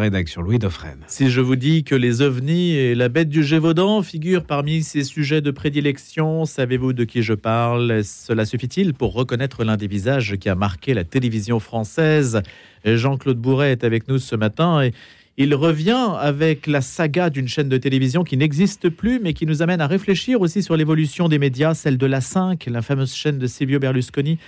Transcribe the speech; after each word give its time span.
rédaction 0.00 0.42
Louis. 0.42 0.58
Si 1.06 1.30
je 1.30 1.40
vous 1.40 1.54
dis 1.54 1.84
que 1.84 1.94
les 1.94 2.20
ovnis 2.20 2.72
et 2.72 2.96
la 2.96 3.08
bête 3.08 3.28
du 3.28 3.44
Gévaudan 3.44 4.02
figurent 4.02 4.42
parmi 4.42 4.82
ces 4.82 5.04
sujets 5.04 5.40
de 5.40 5.52
prédilection, 5.52 6.46
savez-vous 6.46 6.92
de 6.92 7.04
qui 7.04 7.22
je 7.22 7.32
parle? 7.32 8.02
Cela 8.02 8.44
suffit-il 8.44 8.92
pour 8.92 9.12
reconnaître 9.12 9.62
l'un 9.62 9.76
des 9.76 9.86
visages 9.86 10.34
qui 10.34 10.48
a 10.48 10.56
marqué 10.56 10.94
la 10.94 11.04
télévision 11.04 11.60
française? 11.60 12.42
Jean-Claude 12.84 13.38
Bourret 13.38 13.70
est 13.70 13.84
avec 13.84 14.08
nous 14.08 14.18
ce 14.18 14.34
matin 14.34 14.82
et 14.82 14.92
il 15.36 15.54
revient 15.54 16.08
avec 16.18 16.66
la 16.66 16.80
saga 16.80 17.30
d'une 17.30 17.46
chaîne 17.46 17.68
de 17.68 17.76
télévision 17.76 18.24
qui 18.24 18.36
n'existe 18.36 18.88
plus, 18.88 19.20
mais 19.20 19.32
qui 19.32 19.46
nous 19.46 19.62
amène 19.62 19.80
à 19.80 19.86
réfléchir 19.86 20.40
aussi 20.40 20.64
sur 20.64 20.76
l'évolution 20.76 21.28
des 21.28 21.38
médias, 21.38 21.74
celle 21.74 21.98
de 21.98 22.06
la 22.06 22.20
5, 22.20 22.66
la 22.66 22.82
fameuse 22.82 23.14
chaîne 23.14 23.38
de 23.38 23.46
Silvio 23.46 23.78
Berlusconi 23.78 24.38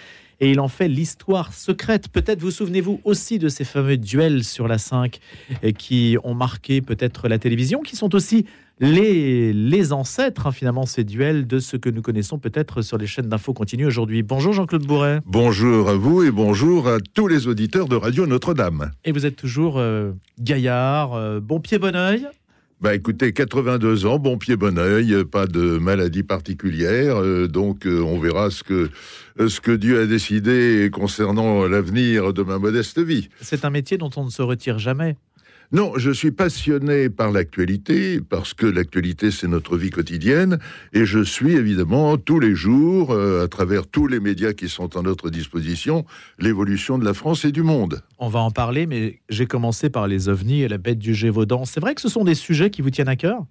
et 0.40 0.50
il 0.50 0.60
en 0.60 0.68
fait 0.68 0.88
l'histoire 0.88 1.52
secrète. 1.52 2.08
Peut-être 2.08 2.40
vous 2.40 2.50
souvenez-vous 2.50 3.00
aussi 3.04 3.38
de 3.38 3.48
ces 3.48 3.64
fameux 3.64 3.96
duels 3.96 4.44
sur 4.44 4.68
la 4.68 4.78
5 4.78 5.18
qui 5.78 6.16
ont 6.24 6.34
marqué 6.34 6.80
peut-être 6.80 7.28
la 7.28 7.38
télévision, 7.38 7.80
qui 7.80 7.96
sont 7.96 8.14
aussi 8.14 8.46
les, 8.78 9.52
les 9.52 9.92
ancêtres, 9.92 10.46
hein, 10.46 10.52
finalement, 10.52 10.84
ces 10.84 11.04
duels 11.04 11.46
de 11.46 11.58
ce 11.58 11.77
que 11.77 11.88
nous 11.88 12.02
connaissons 12.02 12.38
peut-être 12.38 12.82
sur 12.82 12.98
les 12.98 13.06
chaînes 13.06 13.28
d'infos 13.28 13.54
continues 13.54 13.86
aujourd'hui. 13.86 14.22
Bonjour 14.22 14.52
Jean-Claude 14.52 14.86
Bourret. 14.86 15.20
Bonjour 15.24 15.88
à 15.88 15.94
vous 15.94 16.22
et 16.22 16.30
bonjour 16.30 16.88
à 16.88 16.98
tous 17.14 17.27
les 17.27 17.46
auditeurs 17.46 17.88
de 17.88 17.96
Radio 17.96 18.27
Notre-Dame. 18.27 18.91
Et 19.05 19.12
vous 19.12 19.24
êtes 19.24 19.36
toujours 19.36 19.78
euh, 19.78 20.12
gaillard, 20.38 21.14
euh, 21.14 21.41
bon 21.41 21.60
pied, 21.60 21.78
bon 21.78 21.96
oeil 21.96 22.27
bah 22.80 22.94
écoutez, 22.94 23.32
82 23.32 24.04
ans, 24.04 24.18
bon 24.18 24.36
pied, 24.36 24.56
bon 24.56 24.78
oeil, 24.78 25.24
pas 25.24 25.46
de 25.46 25.78
maladie 25.78 26.22
particulière, 26.22 27.16
euh, 27.16 27.48
donc 27.48 27.86
euh, 27.86 28.02
on 28.02 28.18
verra 28.18 28.50
ce 28.50 28.90
ce 29.38 29.60
que 29.60 29.72
Dieu 29.72 30.00
a 30.00 30.06
décidé 30.06 30.90
concernant 30.92 31.66
l'avenir 31.66 32.32
de 32.32 32.42
ma 32.42 32.58
modeste 32.58 32.98
vie. 32.98 33.28
C'est 33.40 33.64
un 33.64 33.70
métier 33.70 33.98
dont 33.98 34.10
on 34.16 34.24
ne 34.24 34.30
se 34.30 34.42
retire 34.42 34.78
jamais. 34.78 35.16
Non, 35.73 35.93
je 35.97 36.12
suis 36.12 36.30
passionné 36.30 37.11
par 37.11 37.33
l'actualité, 37.33 38.20
parce 38.20 38.55
que 38.55 38.66
l'actualité, 38.66 39.30
c'est 39.30 39.48
notre 39.48 39.77
vie 39.77 39.91
quotidienne, 39.91 40.58
et 40.92 41.05
je 41.05 41.23
suis 41.25 41.55
évidemment 41.55 42.17
tous 42.19 42.39
les 42.39 42.55
jours, 42.55 43.11
euh, 43.11 43.45
à 43.45 43.48
travers 43.48 43.86
tous 43.86 44.06
les 44.06 44.20
médias 44.20 44.53
qui 44.53 44.69
sont 44.69 44.97
à 44.97 45.03
notre 45.03 45.28
disposition, 45.28 46.05
l'évolution 46.39 46.98
de 46.98 47.05
la 47.05 47.14
France 47.14 47.45
et 47.45 47.53
du 47.53 47.62
monde. 47.62 48.03
On 48.19 48.28
va 48.28 48.41
en 48.41 48.53
parler, 48.53 48.86
mais 48.86 49.20
j'ai 49.28 49.47
commencé 49.47 49.91
par 49.91 50.06
les 50.06 50.28
ovnis 50.28 50.62
et 50.62 50.69
la 50.69 50.78
bête 50.78 50.98
du 50.98 51.14
Gévaudan. 51.14 51.64
C'est 51.64 51.80
vrai 51.80 51.95
que 51.95 52.01
ce 52.01 52.08
sont 52.08 52.25
des 52.25 52.36
sujets 52.36 52.70
qui 52.70 52.80
vous 52.83 52.91
tiennent 52.91 53.08
à 53.08 53.17
cœur? 53.17 53.45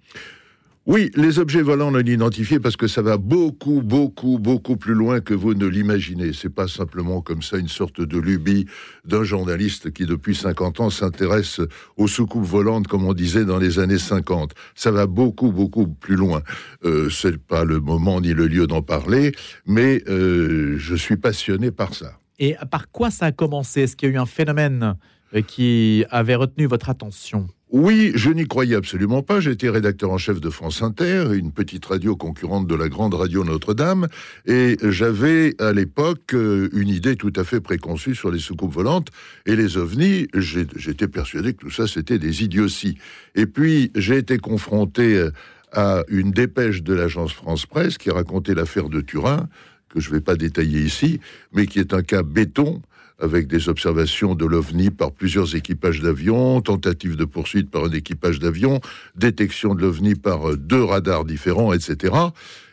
Oui, 0.86 1.10
les 1.16 1.40
objets 1.40 1.62
volants 1.62 1.90
non 1.90 1.98
identifiés 1.98 2.60
parce 2.60 2.76
que 2.76 2.86
ça 2.86 3.02
va 3.02 3.16
beaucoup, 3.16 3.82
beaucoup, 3.82 4.38
beaucoup 4.38 4.76
plus 4.76 4.94
loin 4.94 5.20
que 5.20 5.34
vous 5.34 5.54
ne 5.54 5.66
l'imaginez. 5.66 6.32
C'est 6.32 6.54
pas 6.54 6.68
simplement 6.68 7.20
comme 7.22 7.42
ça 7.42 7.56
une 7.58 7.66
sorte 7.66 8.00
de 8.00 8.18
lubie 8.18 8.66
d'un 9.04 9.24
journaliste 9.24 9.92
qui 9.92 10.06
depuis 10.06 10.36
50 10.36 10.78
ans 10.78 10.90
s'intéresse 10.90 11.60
aux 11.96 12.06
soucoupes 12.06 12.44
volantes 12.44 12.86
comme 12.86 13.04
on 13.04 13.14
disait 13.14 13.44
dans 13.44 13.58
les 13.58 13.80
années 13.80 13.98
50. 13.98 14.52
Ça 14.76 14.92
va 14.92 15.06
beaucoup, 15.06 15.50
beaucoup 15.50 15.88
plus 15.88 16.14
loin. 16.14 16.42
Euh, 16.84 17.10
c'est 17.10 17.36
pas 17.36 17.64
le 17.64 17.80
moment 17.80 18.20
ni 18.20 18.32
le 18.32 18.46
lieu 18.46 18.68
d'en 18.68 18.82
parler, 18.82 19.32
mais 19.66 20.04
euh, 20.06 20.76
je 20.78 20.94
suis 20.94 21.16
passionné 21.16 21.72
par 21.72 21.94
ça. 21.94 22.20
Et 22.38 22.54
par 22.70 22.92
quoi 22.92 23.10
ça 23.10 23.26
a 23.26 23.32
commencé? 23.32 23.82
Est-ce 23.82 23.96
qu'il 23.96 24.10
y 24.10 24.12
a 24.12 24.14
eu 24.14 24.18
un 24.18 24.26
phénomène 24.26 24.94
euh, 25.34 25.42
qui 25.42 26.04
avait 26.10 26.36
retenu 26.36 26.66
votre 26.66 26.90
attention? 26.90 27.48
Oui, 27.72 28.12
je 28.14 28.30
n'y 28.30 28.46
croyais 28.46 28.76
absolument 28.76 29.22
pas. 29.22 29.40
J'étais 29.40 29.68
rédacteur 29.68 30.12
en 30.12 30.18
chef 30.18 30.40
de 30.40 30.50
France 30.50 30.82
Inter, 30.82 31.30
une 31.34 31.50
petite 31.50 31.84
radio 31.84 32.14
concurrente 32.14 32.68
de 32.68 32.74
la 32.76 32.88
grande 32.88 33.14
radio 33.14 33.42
Notre-Dame, 33.42 34.06
et 34.46 34.76
j'avais 34.82 35.60
à 35.60 35.72
l'époque 35.72 36.32
euh, 36.34 36.68
une 36.72 36.88
idée 36.88 37.16
tout 37.16 37.32
à 37.34 37.42
fait 37.42 37.60
préconçue 37.60 38.14
sur 38.14 38.30
les 38.30 38.38
soucoupes 38.38 38.72
volantes 38.72 39.08
et 39.46 39.56
les 39.56 39.78
ovnis. 39.78 40.28
J'étais 40.32 41.08
persuadé 41.08 41.54
que 41.54 41.58
tout 41.58 41.70
ça 41.72 41.88
c'était 41.88 42.20
des 42.20 42.44
idioties. 42.44 42.98
Et 43.34 43.46
puis 43.46 43.90
j'ai 43.96 44.18
été 44.18 44.38
confronté 44.38 45.16
euh, 45.16 45.32
à 45.72 46.04
une 46.06 46.30
dépêche 46.30 46.84
de 46.84 46.94
l'agence 46.94 47.32
France 47.32 47.66
Presse 47.66 47.98
qui 47.98 48.10
racontait 48.12 48.54
l'affaire 48.54 48.88
de 48.88 49.00
Turin, 49.00 49.48
que 49.88 49.98
je 49.98 50.10
ne 50.10 50.14
vais 50.14 50.20
pas 50.20 50.36
détailler 50.36 50.82
ici, 50.82 51.18
mais 51.52 51.66
qui 51.66 51.80
est 51.80 51.92
un 51.92 52.02
cas 52.02 52.22
béton 52.22 52.80
avec 53.18 53.46
des 53.46 53.68
observations 53.68 54.34
de 54.34 54.44
l'OVNI 54.44 54.90
par 54.90 55.12
plusieurs 55.12 55.54
équipages 55.54 56.00
d'avions, 56.00 56.60
tentative 56.60 57.16
de 57.16 57.24
poursuite 57.24 57.70
par 57.70 57.84
un 57.84 57.90
équipage 57.90 58.38
d'avion, 58.38 58.80
détection 59.16 59.74
de 59.74 59.82
l'OVNI 59.82 60.14
par 60.14 60.50
euh, 60.50 60.56
deux 60.56 60.82
radars 60.82 61.24
différents, 61.24 61.72
etc. 61.72 62.14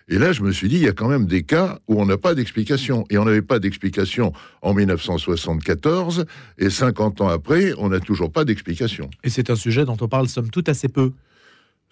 Et 0.10 0.18
là, 0.18 0.34
je 0.34 0.42
me 0.42 0.52
suis 0.52 0.68
dit, 0.68 0.76
il 0.76 0.84
y 0.84 0.88
a 0.88 0.94
quand 0.94 1.08
même 1.08 1.26
des 1.26 1.44
cas 1.44 1.80
où 1.88 2.02
on 2.02 2.06
n'a 2.06 2.18
pas 2.18 2.36
d'explication. 2.36 3.06
Et 3.10 3.18
on 3.18 3.26
n'avait 3.26 3.42
pas 3.42 3.60
d'explication 3.60 4.34
en 4.62 4.74
1974, 4.74 6.26
et 6.58 6.70
50 6.70 7.22
ans 7.22 7.30
après, 7.30 7.74
on 7.78 7.90
n'a 7.90 8.00
toujours 8.00 8.32
pas 8.32 8.44
d'explication. 8.44 9.10
Et 9.24 9.30
c'est 9.30 9.50
un 9.50 9.56
sujet 9.56 9.86
dont 9.86 9.98
on 10.02 10.08
parle, 10.08 10.28
somme 10.28 10.50
toute, 10.50 10.68
assez 10.68 10.90
peu. 10.90 11.14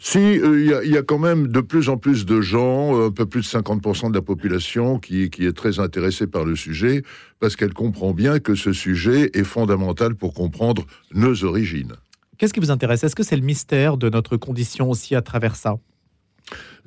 Si, 0.03 0.17
euh, 0.17 0.81
il 0.84 0.91
y, 0.91 0.97
a 0.97 1.03
quand 1.03 1.19
même 1.19 1.47
de 1.47 1.62
plus 1.62 1.88
en 1.88 1.95
plus 1.95 2.25
de 2.25 2.41
gens, 2.41 3.00
euh, 3.00 3.09
un 3.09 3.12
peu 3.12 3.28
plus 3.28 3.41
de 3.41 3.45
50% 3.45 4.09
de 4.09 4.16
la 4.16 4.23
population 4.23 4.97
qui, 4.97 5.29
qui, 5.29 5.45
est 5.45 5.53
très 5.53 5.79
intéressée 5.79 6.25
par 6.25 6.44
le 6.44 6.56
sujet, 6.56 7.03
parce 7.39 7.56
qu'elle 7.56 7.75
comprend 7.75 8.12
bien 8.12 8.39
que 8.39 8.56
ce 8.56 8.73
sujet 8.73 9.29
est 9.35 9.44
fondamental 9.44 10.16
pour 10.16 10.34
comprendre 10.34 10.88
nos 11.13 11.44
origines. 11.44 11.94
Qu'est-ce 12.39 12.51
qui 12.51 12.59
vous 12.59 12.72
intéresse? 12.72 13.03
Est-ce 13.03 13.16
que 13.16 13.22
c'est 13.22 13.35
le 13.35 13.44
mystère 13.44 13.97
de 13.97 14.09
notre 14.09 14.38
condition 14.38 14.89
aussi 14.89 15.13
à 15.13 15.22
travers 15.22 15.56
ça? 15.56 15.75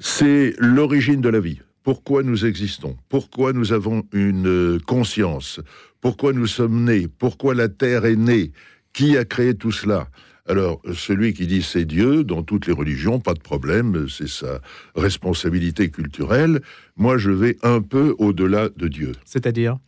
C'est 0.00 0.56
l'origine 0.58 1.20
de 1.20 1.28
la 1.28 1.38
vie. 1.38 1.60
Pourquoi 1.84 2.24
nous 2.24 2.44
existons? 2.44 2.96
Pourquoi 3.08 3.52
nous 3.52 3.72
avons 3.72 4.02
une 4.12 4.48
euh, 4.48 4.78
conscience? 4.88 5.60
Pourquoi 6.00 6.32
nous 6.32 6.48
sommes 6.48 6.82
nés? 6.82 7.06
Pourquoi 7.06 7.54
la 7.54 7.68
Terre 7.68 8.06
est 8.06 8.16
née? 8.16 8.50
Qui 8.92 9.16
a 9.16 9.24
créé 9.24 9.54
tout 9.54 9.70
cela? 9.70 10.08
Alors, 10.46 10.82
celui 10.94 11.32
qui 11.32 11.46
dit 11.46 11.62
c'est 11.62 11.86
Dieu, 11.86 12.22
dans 12.22 12.42
toutes 12.42 12.66
les 12.66 12.72
religions, 12.74 13.18
pas 13.18 13.32
de 13.32 13.40
problème, 13.40 14.06
c'est 14.08 14.28
sa 14.28 14.60
responsabilité 14.94 15.88
culturelle. 15.88 16.60
Moi, 16.96 17.16
je 17.16 17.30
vais 17.30 17.56
un 17.62 17.80
peu 17.80 18.14
au-delà 18.18 18.68
de 18.76 18.88
Dieu. 18.88 19.12
C'est-à-dire 19.24 19.78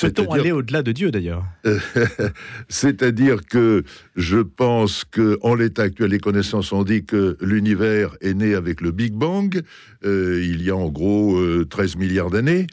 Peut-on 0.00 0.30
aller 0.32 0.52
au-delà 0.52 0.82
de 0.82 0.92
Dieu 0.92 1.10
d'ailleurs 1.10 1.44
C'est-à-dire 2.68 3.46
que 3.46 3.84
je 4.16 4.38
pense 4.38 5.04
que 5.04 5.38
en 5.40 5.54
l'état 5.54 5.84
actuel, 5.84 6.10
les 6.10 6.18
connaissances 6.18 6.72
ont 6.72 6.84
dit 6.84 7.04
que 7.04 7.38
l'univers 7.40 8.14
est 8.20 8.34
né 8.34 8.54
avec 8.54 8.82
le 8.82 8.90
Big 8.90 9.14
Bang, 9.14 9.62
euh, 10.04 10.44
il 10.44 10.62
y 10.62 10.70
a 10.70 10.76
en 10.76 10.90
gros 10.90 11.40
13 11.64 11.94
euh, 11.94 11.98
milliards 11.98 12.28
d'années, 12.28 12.66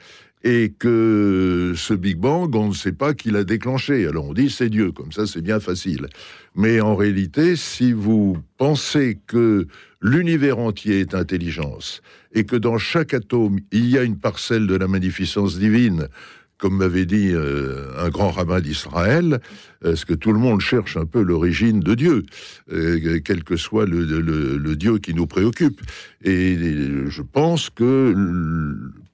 et 0.45 0.71
que 0.77 1.73
ce 1.75 1.95
Big 1.95 2.17
Bang, 2.17 2.55
on 2.55 2.69
ne 2.69 2.73
sait 2.73 2.91
pas 2.91 3.15
qui 3.15 3.31
l'a 3.31 3.43
déclenché. 3.43 4.05
Alors 4.07 4.25
on 4.25 4.33
dit 4.33 4.51
c'est 4.51 4.69
Dieu, 4.69 4.91
comme 4.91 5.11
ça 5.11 5.25
c'est 5.25 5.41
bien 5.41 5.59
facile. 5.59 6.07
Mais 6.55 6.79
en 6.79 6.95
réalité, 6.95 7.55
si 7.55 7.91
vous 7.91 8.37
pensez 8.57 9.17
que 9.25 9.67
l'univers 10.01 10.59
entier 10.59 10.99
est 10.99 11.15
intelligence, 11.15 12.03
et 12.31 12.43
que 12.43 12.55
dans 12.55 12.77
chaque 12.77 13.15
atome, 13.15 13.59
il 13.71 13.89
y 13.89 13.97
a 13.97 14.03
une 14.03 14.19
parcelle 14.19 14.67
de 14.67 14.75
la 14.75 14.87
magnificence 14.87 15.57
divine, 15.57 16.09
comme 16.59 16.77
m'avait 16.77 17.05
dit 17.05 17.31
euh, 17.31 17.91
un 17.97 18.09
grand 18.09 18.29
rabbin 18.29 18.61
d'Israël, 18.61 19.39
parce 19.81 20.05
que 20.05 20.13
tout 20.13 20.31
le 20.31 20.39
monde 20.39 20.61
cherche 20.61 20.95
un 20.95 21.05
peu 21.05 21.21
l'origine 21.21 21.79
de 21.79 21.95
Dieu, 21.95 22.23
euh, 22.71 23.19
quel 23.25 23.43
que 23.43 23.57
soit 23.57 23.85
le, 23.85 24.75
Dieu 24.75 24.99
qui 24.99 25.13
nous 25.13 25.27
préoccupe. 25.27 25.81
Et 26.23 26.57
je 27.07 27.21
pense 27.21 27.69
que 27.69 28.13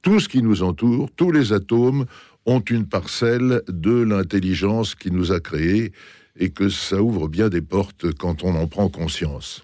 tout 0.02 0.20
ce 0.20 0.30
qui 0.30 0.42
nous 0.42 0.64
entoure, 0.64 1.10
tous 1.16 1.32
les 1.32 1.54
atomes, 1.54 2.06
ont 2.46 2.60
une 2.60 2.88
parcelle 2.88 3.62
de 3.68 4.02
l'intelligence 4.02 4.96
qui 4.96 5.12
nous 5.12 5.32
a 5.32 5.40
créés 5.40 5.92
et 6.40 6.50
que 6.50 6.70
ça 6.70 7.02
ouvre 7.02 7.28
bien 7.28 7.50
des 7.50 7.62
portes 7.62 8.14
quand 8.14 8.44
on 8.44 8.56
en 8.56 8.68
prend 8.68 8.90
conscience. 8.90 9.64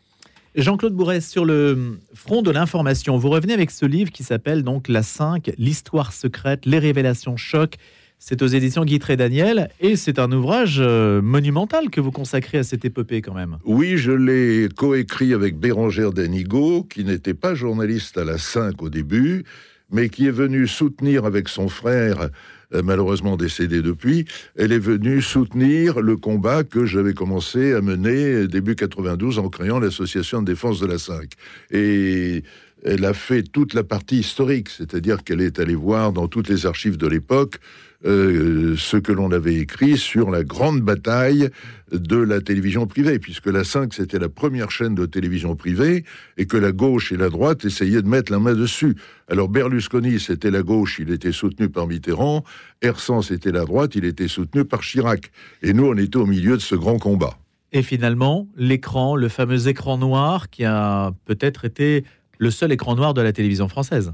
Jean-Claude 0.56 0.94
Bourret, 0.94 1.22
sur 1.22 1.46
le 1.46 2.00
front 2.14 2.42
de 2.42 2.50
l'information, 2.50 3.18
vous 3.18 3.30
revenez 3.30 3.54
avec 3.54 3.70
ce 3.70 3.86
livre 3.86 4.12
qui 4.12 4.24
s'appelle 4.24 4.64
donc 4.64 4.88
La 4.88 5.04
5, 5.04 5.52
l'histoire 5.58 6.14
secrète, 6.14 6.66
les 6.66 6.80
révélations 6.80 7.38
choc. 7.38 7.76
C'est 8.20 8.42
aux 8.42 8.48
éditions 8.48 8.84
Guitré 8.84 9.16
Daniel 9.16 9.70
et 9.80 9.96
c'est 9.96 10.18
un 10.18 10.32
ouvrage 10.32 10.78
euh, 10.80 11.22
monumental 11.22 11.92
que 11.92 12.02
vous 12.02 12.10
consacrez 12.10 12.58
à 12.58 12.64
cette 12.64 12.84
épopée 12.84 13.22
quand 13.22 13.36
même. 13.36 13.60
Oui, 13.64 13.98
je 13.98 14.12
l'ai 14.12 14.70
coécrit 14.76 15.36
avec 15.36 15.60
Bérangère 15.60 16.12
Denigo, 16.12 16.84
qui 16.84 17.04
n'était 17.04 17.36
pas 17.36 17.54
journaliste 17.54 18.18
à 18.18 18.26
la 18.26 18.40
5 18.40 18.82
au 18.82 18.90
début, 18.90 19.44
mais 19.92 20.10
qui 20.10 20.28
est 20.28 20.32
venu 20.32 20.68
soutenir 20.68 21.26
avec 21.26 21.48
son 21.48 21.70
frère, 21.70 22.30
euh, 22.74 22.82
malheureusement 22.84 23.38
décédé 23.38 23.82
depuis, 23.82 24.26
elle 24.56 24.72
est 24.72 24.80
venue 24.80 25.22
soutenir 25.22 26.02
le 26.02 26.18
combat 26.18 26.64
que 26.64 26.86
j'avais 26.86 27.14
commencé 27.14 27.74
à 27.74 27.82
mener 27.82 28.48
début 28.48 28.76
92 28.76 29.40
en 29.40 29.50
créant 29.50 29.80
l'association 29.80 30.42
de 30.42 30.48
défense 30.48 30.80
de 30.80 30.88
la 30.88 30.98
5. 30.98 31.32
Et 31.72 32.44
elle 32.84 33.06
a 33.06 33.14
fait 33.14 33.44
toute 33.44 33.74
la 33.74 33.84
partie 33.84 34.20
historique, 34.20 34.70
c'est-à-dire 34.70 35.24
qu'elle 35.24 35.42
est 35.42 35.60
allée 35.60 35.76
voir 35.76 36.14
dans 36.14 36.28
toutes 36.28 36.50
les 36.50 36.66
archives 36.66 36.98
de 36.98 37.08
l'époque 37.08 37.60
euh, 38.06 38.76
ce 38.78 38.98
que 38.98 39.12
l'on 39.12 39.32
avait 39.32 39.56
écrit 39.56 39.98
sur 39.98 40.30
la 40.30 40.44
grande 40.44 40.82
bataille 40.82 41.50
de 41.92 42.18
la 42.18 42.42
télévision 42.42 42.86
privée, 42.86 43.18
puisque 43.18 43.48
la 43.48 43.64
5, 43.64 43.94
c'était 43.94 44.20
la 44.20 44.30
première 44.30 44.70
chaîne 44.70 44.94
de 44.94 45.06
télévision 45.06 45.56
privée, 45.56 46.04
et 46.38 46.46
que 46.46 46.58
la 46.58 46.72
gauche 46.72 47.12
et 47.12 47.18
la 47.18 47.30
droite 47.30 47.66
essayaient 47.66 48.02
de 48.02 48.08
mettre 48.08 48.32
la 48.32 48.40
main 48.40 48.54
dessus. 48.54 48.96
Alors 49.30 49.50
Berlusconi, 49.50 50.20
c'était 50.20 50.52
la 50.52 50.62
gauche, 50.62 51.00
il 51.00 51.12
était 51.12 51.32
soutenu 51.32 51.70
par 51.70 51.88
Mitterrand, 51.88 52.44
Hersan, 52.82 53.22
c'était 53.22 53.52
la 53.52 53.66
droite, 53.66 53.96
il 53.96 54.06
était 54.06 54.28
soutenu 54.28 54.64
par 54.64 54.82
Chirac. 54.82 55.32
Et 55.64 55.74
nous, 55.74 55.88
on 55.88 55.98
était 55.98 56.18
au 56.18 56.28
milieu 56.28 56.56
de 56.56 56.62
ce 56.62 56.76
grand 56.76 57.00
combat. 57.00 57.38
Et 57.74 57.82
finalement, 57.82 58.48
l'écran, 58.56 59.16
le 59.16 59.28
fameux 59.28 59.68
écran 59.68 59.98
noir 59.98 60.50
qui 60.50 60.64
a 60.64 61.12
peut-être 61.26 61.66
été 61.66 62.04
le 62.38 62.52
seul 62.52 62.72
écran 62.72 62.96
noir 62.96 63.14
de 63.14 63.22
la 63.22 63.34
télévision 63.34 63.68
française. 63.68 64.14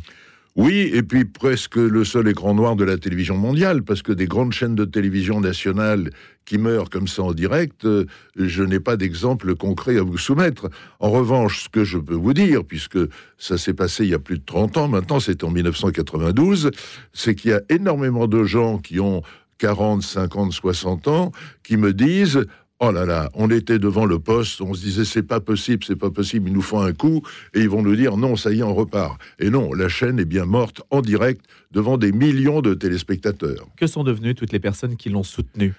Oui, 0.56 0.92
et 0.94 1.02
puis 1.02 1.26
presque 1.26 1.78
le 1.78 2.04
seul 2.04 2.28
écran 2.28 2.54
noir 2.54 2.76
de 2.76 2.84
la 2.84 3.00
télévision 3.00 3.36
mondiale, 3.36 3.82
parce 3.82 4.04
que 4.04 4.12
des 4.12 4.28
grandes 4.28 4.54
chaînes 4.54 4.76
de 4.76 4.86
télévision 4.86 5.42
nationales 5.42 6.12
qui 6.46 6.60
meurent 6.60 6.92
comme 6.92 7.08
ça 7.08 7.24
en 7.24 7.34
direct, 7.34 7.86
euh, 7.86 8.06
je 8.36 8.62
n'ai 8.62 8.80
pas 8.80 8.96
d'exemple 8.96 9.56
concret 9.56 9.98
à 9.98 10.04
vous 10.04 10.20
soumettre. 10.20 10.70
En 11.00 11.10
revanche, 11.10 11.64
ce 11.64 11.70
que 11.70 11.84
je 11.84 11.98
peux 11.98 12.14
vous 12.14 12.34
dire, 12.34 12.64
puisque 12.64 13.00
ça 13.40 13.58
s'est 13.58 13.74
passé 13.74 14.04
il 14.04 14.12
y 14.12 14.14
a 14.14 14.20
plus 14.20 14.38
de 14.38 14.46
30 14.46 14.78
ans, 14.78 14.88
maintenant 14.88 15.20
c'est 15.20 15.44
en 15.44 15.50
1992, 15.50 16.70
c'est 17.14 17.34
qu'il 17.34 17.50
y 17.50 17.54
a 17.56 17.62
énormément 17.70 18.28
de 18.28 18.44
gens 18.44 18.78
qui 18.78 19.00
ont 19.00 19.24
40, 19.58 20.04
50, 20.04 20.54
60 20.54 21.08
ans 21.08 21.32
qui 21.64 21.78
me 21.78 21.94
disent 21.94 22.46
Oh 22.80 22.92
là 22.92 23.06
là, 23.06 23.30
on 23.34 23.50
était 23.50 23.80
devant 23.80 24.06
le 24.06 24.20
poste, 24.20 24.60
on 24.60 24.74
se 24.74 24.82
disait 24.82 25.06
c'est 25.06 25.24
pas 25.24 25.40
possible, 25.40 25.84
c'est 25.86 25.96
pas 25.96 26.10
possible, 26.10 26.50
ils 26.50 26.54
nous 26.54 26.62
font 26.62 26.82
un 26.82 26.92
coup 26.92 27.22
et 27.54 27.62
ils 27.62 27.70
vont 27.70 27.82
nous 27.82 27.96
dire 27.96 28.18
non, 28.18 28.36
ça 28.36 28.52
y 28.52 28.60
est, 28.60 28.64
on 28.64 28.74
repart. 28.74 29.22
Et 29.40 29.50
non, 29.50 29.74
la 29.74 29.88
chaîne 29.88 30.20
est 30.20 30.26
bien 30.26 30.46
morte 30.46 30.82
en 30.90 31.02
direct 31.02 31.46
devant 31.72 31.98
des 31.98 32.12
millions 32.12 32.62
de 32.62 32.74
téléspectateurs. 32.74 33.68
Que 33.78 33.88
sont 33.88 34.04
devenues 34.04 34.36
toutes 34.36 34.52
les 34.52 34.60
personnes 34.60 34.98
qui 34.98 35.10
l'ont 35.10 35.24
soutenu 35.24 35.74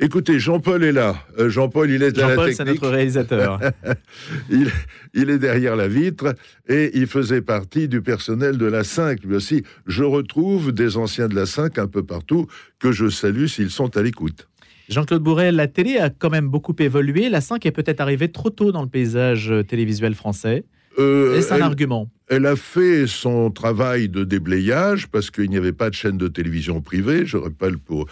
Écoutez, 0.00 0.38
Jean-Paul 0.38 0.84
est 0.84 0.92
là. 0.92 1.16
Euh, 1.40 1.50
Jean-Paul, 1.50 1.90
il 1.90 2.04
est 2.04 2.16
à 2.20 2.28
la 2.28 2.36
technique. 2.36 2.54
c'est 2.54 2.64
notre 2.64 2.88
réalisateur. 2.88 3.58
il, 4.50 4.70
il, 5.12 5.28
est 5.28 5.40
derrière 5.40 5.74
la 5.74 5.88
vitre 5.88 6.36
et 6.68 6.96
il 6.96 7.08
faisait 7.08 7.42
partie 7.42 7.88
du 7.88 8.00
personnel 8.00 8.58
de 8.58 8.66
la 8.66 8.84
5. 8.84 9.24
Lui 9.24 9.34
aussi, 9.34 9.64
je 9.88 10.04
retrouve 10.04 10.70
des 10.70 10.96
anciens 10.96 11.26
de 11.26 11.34
la 11.34 11.46
5 11.46 11.78
un 11.78 11.88
peu 11.88 12.04
partout 12.04 12.46
que 12.78 12.92
je 12.92 13.08
salue 13.08 13.46
s'ils 13.46 13.70
sont 13.70 13.96
à 13.96 14.02
l'écoute. 14.02 14.48
Jean-Claude 14.88 15.22
Bourret, 15.22 15.52
la 15.52 15.68
télé 15.68 15.98
a 15.98 16.08
quand 16.08 16.30
même 16.30 16.48
beaucoup 16.48 16.74
évolué. 16.78 17.28
La 17.28 17.40
5 17.40 17.64
est 17.66 17.72
peut-être 17.72 18.00
arrivée 18.00 18.28
trop 18.32 18.50
tôt 18.50 18.72
dans 18.72 18.82
le 18.82 18.88
paysage 18.88 19.50
euh, 19.50 19.62
télévisuel 19.62 20.14
français. 20.14 20.64
Euh, 20.98 21.36
Est-ce 21.36 21.52
un 21.52 21.60
argument? 21.60 22.08
Elle 22.28 22.46
a 22.46 22.56
fait 22.56 23.06
son 23.06 23.50
travail 23.50 24.08
de 24.08 24.24
déblayage 24.24 25.08
parce 25.08 25.30
qu'il 25.30 25.48
n'y 25.48 25.56
avait 25.56 25.72
pas 25.72 25.90
de 25.90 25.94
chaîne 25.94 26.18
de 26.18 26.28
télévision 26.28 26.80
privée. 26.80 27.24
Je 27.24 27.36
rappelle 27.36 27.78
pour, 27.78 28.06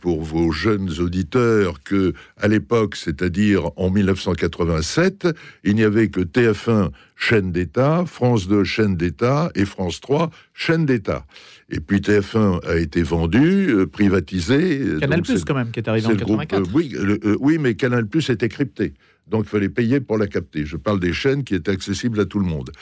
pour 0.00 0.22
vos 0.22 0.52
jeunes 0.52 0.90
auditeurs 1.00 1.82
que 1.82 2.12
à 2.36 2.48
l'époque, 2.48 2.96
c'est-à-dire 2.96 3.70
en 3.76 3.90
1987, 3.90 5.28
il 5.64 5.74
n'y 5.74 5.84
avait 5.84 6.08
que 6.08 6.20
TF1 6.20 6.90
chaîne 7.16 7.52
d'État, 7.52 8.04
France 8.06 8.48
2 8.48 8.64
chaîne 8.64 8.96
d'État 8.96 9.50
et 9.54 9.64
France 9.64 10.00
3 10.00 10.30
chaîne 10.54 10.86
d'État. 10.86 11.24
Et 11.70 11.80
puis 11.80 12.00
TF1 12.00 12.66
a 12.66 12.76
été 12.76 13.02
vendu, 13.02 13.70
euh, 13.70 13.86
privatisé. 13.86 14.80
Canal 15.00 15.22
Plus 15.22 15.44
quand 15.44 15.54
même 15.54 15.70
qui 15.70 15.80
est 15.80 15.88
arrivé 15.88 16.06
en 16.06 16.16
84. 16.16 16.70
oui, 16.74 16.94
oui, 17.40 17.58
mais 17.58 17.74
Canal 17.74 18.06
Plus 18.06 18.28
était 18.30 18.48
crypté. 18.48 18.94
Donc 19.28 19.44
il 19.46 19.48
fallait 19.48 19.68
payer 19.68 20.00
pour 20.00 20.18
la 20.18 20.26
capter. 20.26 20.66
Je 20.66 20.76
parle 20.76 20.98
des 21.00 21.12
chaînes 21.12 21.44
qui 21.44 21.54
étaient 21.54 21.70
accessibles 21.70 22.18
à 22.20 22.26
tout 22.26 22.40
le 22.40 22.46
monde. 22.46 22.72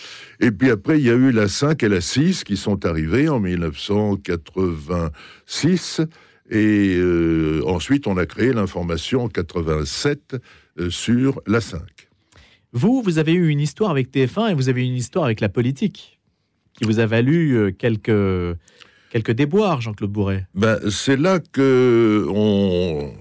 Et 0.41 0.51
puis 0.51 0.71
après, 0.71 0.99
il 0.99 1.07
y 1.07 1.11
a 1.11 1.15
eu 1.15 1.33
la 1.33 1.49
5 1.49 1.83
et 1.83 1.89
la 1.89 2.01
6 2.01 2.45
qui 2.45 2.57
sont 2.57 2.87
arrivées 2.87 3.29
en 3.29 3.41
1986. 3.41 6.01
Et 6.51 6.97
euh, 6.97 7.63
ensuite, 7.67 8.07
on 8.07 8.17
a 8.17 8.27
créé 8.27 8.53
l'information 8.53 9.25
en 9.25 9.29
87 9.29 10.37
euh, 10.79 10.91
sur 10.91 11.41
la 11.47 11.61
5. 11.61 11.81
Vous, 12.73 13.03
vous 13.03 13.19
avez 13.19 13.33
eu 13.33 13.49
une 13.49 13.61
histoire 13.61 13.91
avec 13.91 14.13
TF1 14.13 14.51
et 14.51 14.55
vous 14.55 14.69
avez 14.69 14.83
eu 14.83 14.85
une 14.85 14.97
histoire 14.97 15.25
avec 15.25 15.41
la 15.41 15.49
politique 15.49 16.19
qui 16.75 16.85
vous 16.85 16.99
a 16.99 17.07
valu 17.07 17.57
euh, 17.57 17.71
quelques, 17.71 18.59
quelques 19.11 19.31
déboires, 19.31 19.81
Jean-Claude 19.81 20.11
Bourret. 20.11 20.47
Ben, 20.55 20.79
c'est 20.91 21.17
là 21.17 21.39
que 21.39 22.27
on 22.29 23.13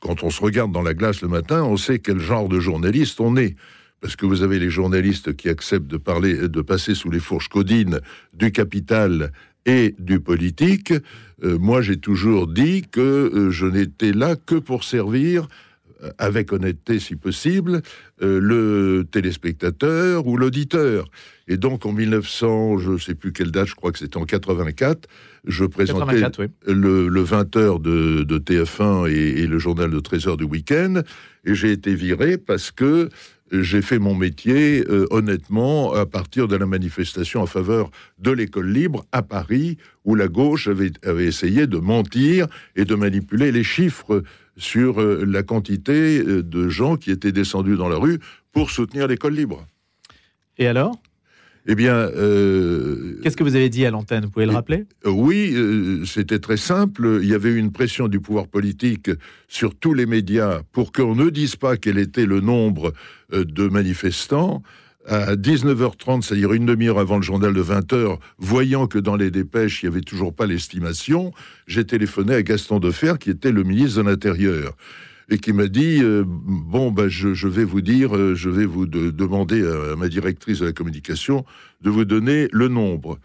quand 0.00 0.22
on 0.22 0.30
se 0.30 0.42
regarde 0.42 0.70
dans 0.70 0.82
la 0.82 0.92
glace 0.92 1.22
le 1.22 1.28
matin, 1.28 1.62
on 1.62 1.78
sait 1.78 1.98
quel 1.98 2.18
genre 2.18 2.48
de 2.48 2.60
journaliste 2.60 3.20
on 3.20 3.36
est. 3.36 3.56
Parce 4.02 4.16
que 4.16 4.26
vous 4.26 4.42
avez 4.42 4.58
les 4.58 4.68
journalistes 4.68 5.34
qui 5.34 5.48
acceptent 5.48 5.86
de 5.86 5.96
parler, 5.96 6.48
de 6.48 6.60
passer 6.60 6.94
sous 6.94 7.10
les 7.10 7.20
fourches 7.20 7.48
codines 7.48 8.00
du 8.34 8.52
capital 8.52 9.32
et 9.66 9.94
du 9.98 10.20
politique. 10.20 10.92
Euh, 11.42 11.58
moi, 11.58 11.82
j'ai 11.82 11.96
toujours 11.96 12.46
dit 12.46 12.82
que 12.82 13.00
euh, 13.00 13.50
je 13.50 13.66
n'étais 13.66 14.12
là 14.12 14.36
que 14.36 14.56
pour 14.56 14.84
servir 14.84 15.48
euh, 16.02 16.10
avec 16.18 16.52
honnêteté 16.52 16.98
si 16.98 17.16
possible, 17.16 17.82
le 18.20 19.04
téléspectateur 19.10 20.26
ou 20.26 20.36
l'auditeur. 20.36 21.06
Et 21.46 21.58
donc 21.58 21.84
en 21.84 21.92
1900, 21.92 22.78
je 22.78 22.92
ne 22.92 22.98
sais 22.98 23.14
plus 23.14 23.32
quelle 23.32 23.50
date, 23.50 23.66
je 23.66 23.74
crois 23.74 23.92
que 23.92 23.98
c'était 23.98 24.16
en 24.16 24.24
84, 24.24 25.08
je 25.46 25.64
présentais 25.66 26.22
le, 26.66 27.08
20h 27.22 27.82
de, 27.82 28.38
TF1 28.38 29.10
et, 29.10 29.46
le 29.46 29.58
journal 29.58 29.90
de 29.90 30.00
13h 30.00 30.38
du 30.38 30.44
week-end, 30.44 31.02
et 31.44 31.54
j'ai 31.54 31.72
été 31.72 31.94
viré 31.94 32.38
parce 32.38 32.70
que 32.70 33.10
j'ai 33.62 33.82
fait 33.82 33.98
mon 33.98 34.14
métier 34.14 34.84
euh, 34.88 35.06
honnêtement 35.10 35.92
à 35.94 36.06
partir 36.06 36.48
de 36.48 36.56
la 36.56 36.66
manifestation 36.66 37.42
en 37.42 37.46
faveur 37.46 37.90
de 38.18 38.30
l'école 38.30 38.70
libre 38.70 39.04
à 39.12 39.22
Paris, 39.22 39.78
où 40.04 40.14
la 40.14 40.28
gauche 40.28 40.68
avait, 40.68 40.92
essayé 41.20 41.66
de 41.66 41.78
mentir 41.78 42.46
et 42.76 42.84
de 42.84 42.94
manipuler 42.94 43.52
les 43.52 43.64
chiffres 43.64 44.22
sur 44.56 45.00
euh, 45.00 45.24
la 45.26 45.42
quantité 45.42 46.20
euh, 46.20 46.42
de 46.42 46.68
gens 46.68 46.96
qui 46.96 47.10
étaient 47.10 47.32
descendus 47.32 47.76
dans 47.76 47.88
la 47.88 47.96
rue 47.96 48.18
pour 48.52 48.70
soutenir 48.70 49.06
l'école 49.08 49.34
libre. 49.34 49.66
Et 50.58 50.66
alors? 50.66 50.94
Eh 51.66 51.74
bien. 51.74 51.94
Euh, 51.94 53.18
Qu'est-ce 53.22 53.36
que 53.36 53.42
vous 53.42 53.56
avez 53.56 53.68
dit 53.68 53.86
à 53.86 53.90
l'antenne? 53.90 54.24
Vous 54.24 54.30
pouvez 54.30 54.46
le 54.46 54.52
rappeler? 54.52 54.84
euh, 55.06 55.10
Oui, 55.10 55.52
euh, 55.54 56.04
c'était 56.04 56.38
très 56.38 56.56
simple. 56.56 57.20
Il 57.22 57.28
y 57.28 57.34
avait 57.34 57.50
eu 57.50 57.56
une 57.58 57.72
pression 57.72 58.08
du 58.08 58.20
pouvoir 58.20 58.48
politique 58.48 59.10
sur 59.48 59.74
tous 59.74 59.94
les 59.94 60.06
médias 60.06 60.60
pour 60.72 60.92
qu'on 60.92 61.14
ne 61.14 61.30
dise 61.30 61.56
pas 61.56 61.76
quel 61.76 61.98
était 61.98 62.26
le 62.26 62.40
nombre 62.40 62.92
de 63.32 63.68
manifestants. 63.68 64.62
À 65.06 65.36
19h30, 65.36 66.22
c'est-à-dire 66.22 66.54
une 66.54 66.64
demi-heure 66.64 66.98
avant 66.98 67.16
le 67.16 67.22
journal 67.22 67.52
de 67.52 67.62
20h, 67.62 68.18
voyant 68.38 68.86
que 68.86 68.98
dans 68.98 69.16
les 69.16 69.30
dépêches, 69.30 69.82
il 69.82 69.90
n'y 69.90 69.94
avait 69.94 70.00
toujours 70.02 70.34
pas 70.34 70.46
l'estimation, 70.46 71.30
j'ai 71.66 71.84
téléphoné 71.84 72.34
à 72.34 72.42
Gaston 72.42 72.78
Defer, 72.78 73.14
qui 73.20 73.28
était 73.28 73.52
le 73.52 73.64
ministre 73.64 74.02
de 74.02 74.08
l'Intérieur 74.08 74.74
et 75.30 75.38
qui 75.38 75.52
m'a 75.52 75.68
dit 75.68 76.00
euh, 76.02 76.24
bon 76.26 76.90
ben 76.90 77.08
je, 77.08 77.48
vais 77.48 77.64
vous 77.64 77.80
dire, 77.80 78.16
euh, 78.16 78.34
je 78.34 78.50
vais 78.50 78.66
vous 78.66 78.86
demander 78.86 79.66
à, 79.66 79.96
ma 79.96 80.08
directrice 80.08 80.60
de 80.60 80.66
la 80.66 80.72
communication 80.72 81.44
de 81.82 81.90
vous 81.90 82.04
donner 82.04 82.48
le 82.52 82.68
nombre. 82.68 83.18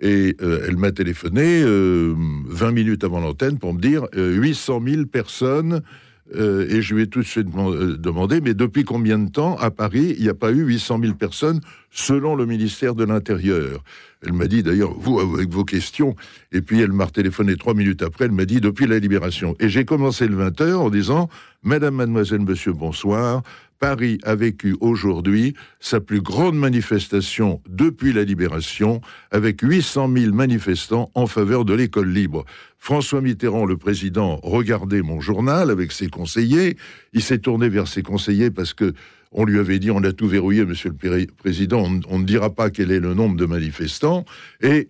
Et 0.00 0.36
euh, 0.42 0.64
elle 0.66 0.76
m'a 0.76 0.90
téléphoné 0.90 1.62
20 1.64 2.72
minutes 2.72 3.04
avant 3.04 3.20
l'antenne 3.20 3.58
pour 3.58 3.72
me 3.72 3.80
dire 3.80 4.06
800 4.14 4.82
000 4.86 5.06
personnes. 5.06 5.82
Et 6.32 6.80
je 6.80 6.94
lui 6.94 7.02
ai 7.02 7.06
tout 7.06 7.20
de 7.20 7.26
suite 7.26 7.48
demandé, 7.50 8.40
mais 8.40 8.54
depuis 8.54 8.84
combien 8.84 9.18
de 9.18 9.30
temps 9.30 9.56
à 9.58 9.70
Paris 9.70 10.14
il 10.16 10.22
n'y 10.22 10.30
a 10.30 10.34
pas 10.34 10.52
eu 10.52 10.64
800 10.64 11.00
000 11.02 11.14
personnes 11.14 11.60
selon 11.90 12.34
le 12.34 12.46
ministère 12.46 12.94
de 12.94 13.04
l'Intérieur? 13.04 13.82
Elle 14.26 14.32
m'a 14.32 14.46
dit 14.46 14.62
d'ailleurs, 14.62 14.94
vous, 14.98 15.20
avec 15.20 15.50
vos 15.50 15.64
questions, 15.64 16.16
et 16.50 16.62
puis 16.62 16.80
elle 16.80 16.92
m'a 16.92 17.06
téléphoné 17.06 17.56
trois 17.56 17.74
minutes 17.74 18.02
après, 18.02 18.24
elle 18.24 18.32
m'a 18.32 18.46
dit 18.46 18.60
depuis 18.60 18.86
la 18.86 18.98
libération. 18.98 19.54
Et 19.60 19.68
j'ai 19.68 19.84
commencé 19.84 20.26
le 20.26 20.36
20h 20.36 20.72
en 20.74 20.88
disant, 20.88 21.28
Madame, 21.62 21.96
Mademoiselle, 21.96 22.40
Monsieur, 22.40 22.72
bonsoir. 22.72 23.42
Paris 23.78 24.18
a 24.22 24.34
vécu 24.34 24.76
aujourd'hui 24.80 25.54
sa 25.80 26.00
plus 26.00 26.20
grande 26.20 26.56
manifestation 26.56 27.60
depuis 27.68 28.12
la 28.12 28.24
libération, 28.24 29.00
avec 29.30 29.60
800 29.60 30.10
000 30.16 30.32
manifestants 30.32 31.10
en 31.14 31.26
faveur 31.26 31.64
de 31.64 31.74
l'école 31.74 32.10
libre. 32.10 32.44
François 32.78 33.20
Mitterrand, 33.20 33.64
le 33.64 33.76
président, 33.76 34.40
regardait 34.42 35.02
mon 35.02 35.20
journal 35.20 35.70
avec 35.70 35.92
ses 35.92 36.08
conseillers. 36.08 36.76
Il 37.12 37.22
s'est 37.22 37.38
tourné 37.38 37.68
vers 37.68 37.88
ses 37.88 38.02
conseillers 38.02 38.50
parce 38.50 38.74
que 38.74 38.92
on 39.34 39.44
lui 39.44 39.58
avait 39.58 39.80
dit, 39.80 39.90
on 39.90 40.02
a 40.04 40.12
tout 40.12 40.28
verrouillé, 40.28 40.64
monsieur 40.64 40.90
le 40.90 41.26
président, 41.26 41.84
on, 42.08 42.18
ne 42.20 42.24
dira 42.24 42.54
pas 42.54 42.70
quel 42.70 42.92
est 42.92 43.00
le 43.00 43.14
nombre 43.14 43.36
de 43.36 43.46
manifestants. 43.46 44.24
Et 44.62 44.88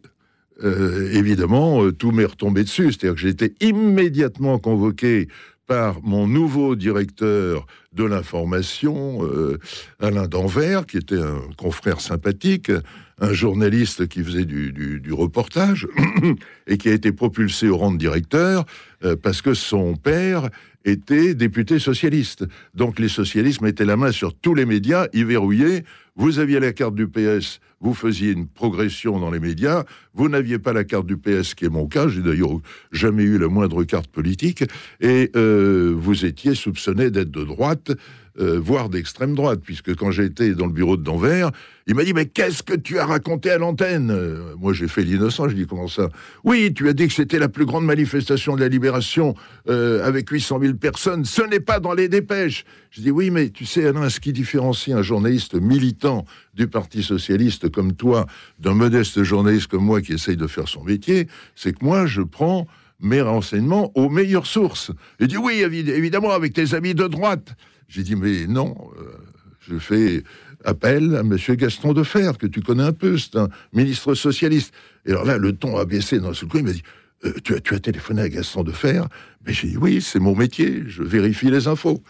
euh, 0.62 1.10
évidemment, 1.12 1.82
euh, 1.82 1.92
tout 1.92 2.12
m'est 2.12 2.26
retombé 2.26 2.62
dessus. 2.62 2.92
C'est-à-dire 2.92 3.14
que 3.14 3.20
j'ai 3.20 3.30
été 3.30 3.54
immédiatement 3.60 4.58
convoqué 4.58 5.28
par 5.66 6.02
mon 6.02 6.26
nouveau 6.26 6.76
directeur 6.76 7.66
de 7.92 8.04
l'information, 8.04 9.24
euh, 9.24 9.58
Alain 10.00 10.26
Danvers, 10.26 10.86
qui 10.86 10.98
était 10.98 11.20
un 11.20 11.40
confrère 11.56 12.00
sympathique, 12.00 12.70
un 13.20 13.32
journaliste 13.32 14.08
qui 14.08 14.22
faisait 14.22 14.44
du, 14.44 15.12
reportage 15.12 15.86
et 16.66 16.76
qui 16.76 16.88
a 16.88 16.92
été 16.92 17.12
propulsé 17.12 17.68
au 17.68 17.76
rang 17.76 17.92
de 17.92 17.98
directeur 17.98 18.64
parce 19.22 19.40
que 19.40 19.54
son 19.54 19.94
père 19.94 20.48
était 20.84 21.34
député 21.34 21.78
socialiste. 21.78 22.44
Donc 22.74 22.98
les 22.98 23.08
socialistes 23.08 23.60
mettaient 23.60 23.84
la 23.84 23.96
main 23.96 24.12
sur 24.12 24.34
tous 24.34 24.54
les 24.54 24.66
médias, 24.66 25.06
ils 25.12 25.24
verrouillaient 25.24 25.84
Vous 26.16 26.38
aviez 26.38 26.60
la 26.60 26.72
carte 26.72 26.94
du 26.94 27.08
PS, 27.08 27.58
vous 27.80 27.92
faisiez 27.92 28.30
une 28.30 28.46
progression 28.46 29.18
dans 29.18 29.32
les 29.32 29.40
médias. 29.40 29.84
Vous 30.14 30.28
n'aviez 30.28 30.60
pas 30.60 30.72
la 30.72 30.84
carte 30.84 31.06
du 31.06 31.16
PS, 31.16 31.54
qui 31.54 31.64
est 31.64 31.68
mon 31.68 31.88
cas. 31.88 32.06
J'ai 32.06 32.22
d'ailleurs 32.22 32.60
jamais 32.92 33.24
eu 33.24 33.36
la 33.36 33.48
moindre 33.48 33.82
carte 33.82 34.06
politique. 34.06 34.64
Et 35.00 35.32
euh, 35.34 35.92
vous 35.96 36.24
étiez 36.24 36.54
soupçonné 36.54 37.10
d'être 37.10 37.32
de 37.32 37.42
droite. 37.42 37.90
Euh, 38.40 38.58
voire 38.58 38.88
d'extrême 38.88 39.36
droite, 39.36 39.60
puisque 39.62 39.94
quand 39.94 40.10
j'étais 40.10 40.54
dans 40.54 40.66
le 40.66 40.72
bureau 40.72 40.96
de 40.96 41.04
Danvers, 41.04 41.52
il 41.86 41.94
m'a 41.94 42.02
dit 42.02 42.12
Mais 42.12 42.26
qu'est-ce 42.26 42.64
que 42.64 42.74
tu 42.74 42.98
as 42.98 43.06
raconté 43.06 43.48
à 43.48 43.58
l'antenne? 43.58 44.10
Euh, 44.10 44.56
Moi, 44.58 44.72
j'ai 44.72 44.88
fait 44.88 45.04
l'innocent, 45.04 45.48
je 45.48 45.54
dis 45.54 45.66
Comment 45.68 45.86
ça? 45.86 46.08
Oui, 46.42 46.74
tu 46.74 46.88
as 46.88 46.94
dit 46.94 47.06
que 47.06 47.12
c'était 47.12 47.38
la 47.38 47.48
plus 47.48 47.64
grande 47.64 47.84
manifestation 47.84 48.56
de 48.56 48.60
la 48.60 48.66
libération 48.66 49.36
euh, 49.68 50.04
avec 50.04 50.28
800 50.28 50.58
000 50.62 50.74
personnes. 50.74 51.24
Ce 51.24 51.42
n'est 51.42 51.60
pas 51.60 51.78
dans 51.78 51.94
les 51.94 52.08
dépêches. 52.08 52.64
Je 52.90 53.02
dis 53.02 53.12
Oui, 53.12 53.30
mais 53.30 53.50
tu 53.50 53.66
sais, 53.66 53.86
Alain, 53.86 54.08
ce 54.08 54.18
qui 54.18 54.32
différencie 54.32 54.96
un 54.96 55.02
journaliste 55.02 55.54
militant 55.54 56.24
du 56.54 56.66
Parti 56.66 57.04
Socialiste 57.04 57.70
comme 57.70 57.92
toi 57.92 58.26
d'un 58.58 58.74
modeste 58.74 59.22
journaliste 59.22 59.68
comme 59.68 59.84
moi 59.84 60.00
qui 60.00 60.14
essaye 60.14 60.36
de 60.36 60.48
faire 60.48 60.66
son 60.66 60.82
métier, 60.82 61.28
c'est 61.54 61.72
que 61.72 61.84
moi, 61.84 62.06
je 62.06 62.22
prends 62.22 62.66
mes 62.98 63.20
renseignements 63.20 63.92
aux 63.94 64.08
meilleures 64.08 64.46
sources. 64.46 64.90
Il 65.20 65.28
dit 65.28 65.36
oui, 65.36 65.60
évidemment, 65.60 66.30
avec 66.30 66.52
tes 66.52 66.74
amis 66.74 66.94
de 66.94 67.06
droite. 67.06 67.54
J'ai 67.88 68.02
dit, 68.02 68.16
mais 68.16 68.46
non, 68.46 68.74
euh, 68.98 69.12
je 69.60 69.78
fais 69.78 70.22
appel 70.64 71.14
à 71.16 71.20
M. 71.20 71.36
Gaston 71.36 71.92
Defer, 71.92 72.32
que 72.38 72.46
tu 72.46 72.60
connais 72.60 72.82
un 72.82 72.92
peu, 72.92 73.18
c'est 73.18 73.36
un 73.36 73.48
ministre 73.72 74.14
socialiste. 74.14 74.72
Et 75.06 75.10
alors 75.10 75.24
là, 75.24 75.38
le 75.38 75.52
ton 75.52 75.76
a 75.76 75.84
baissé 75.84 76.18
dans 76.18 76.32
ce 76.32 76.44
coup, 76.44 76.58
il 76.58 76.64
m'a 76.64 76.72
dit, 76.72 76.82
euh, 77.24 77.32
tu, 77.44 77.54
as, 77.54 77.60
tu 77.60 77.74
as 77.74 77.80
téléphoné 77.80 78.22
à 78.22 78.28
Gaston 78.28 78.62
Defer? 78.62 79.02
Mais 79.46 79.52
j'ai 79.52 79.68
dit, 79.68 79.76
oui, 79.76 80.00
c'est 80.00 80.20
mon 80.20 80.34
métier, 80.34 80.82
je 80.86 81.02
vérifie 81.02 81.50
les 81.50 81.68
infos. 81.68 82.02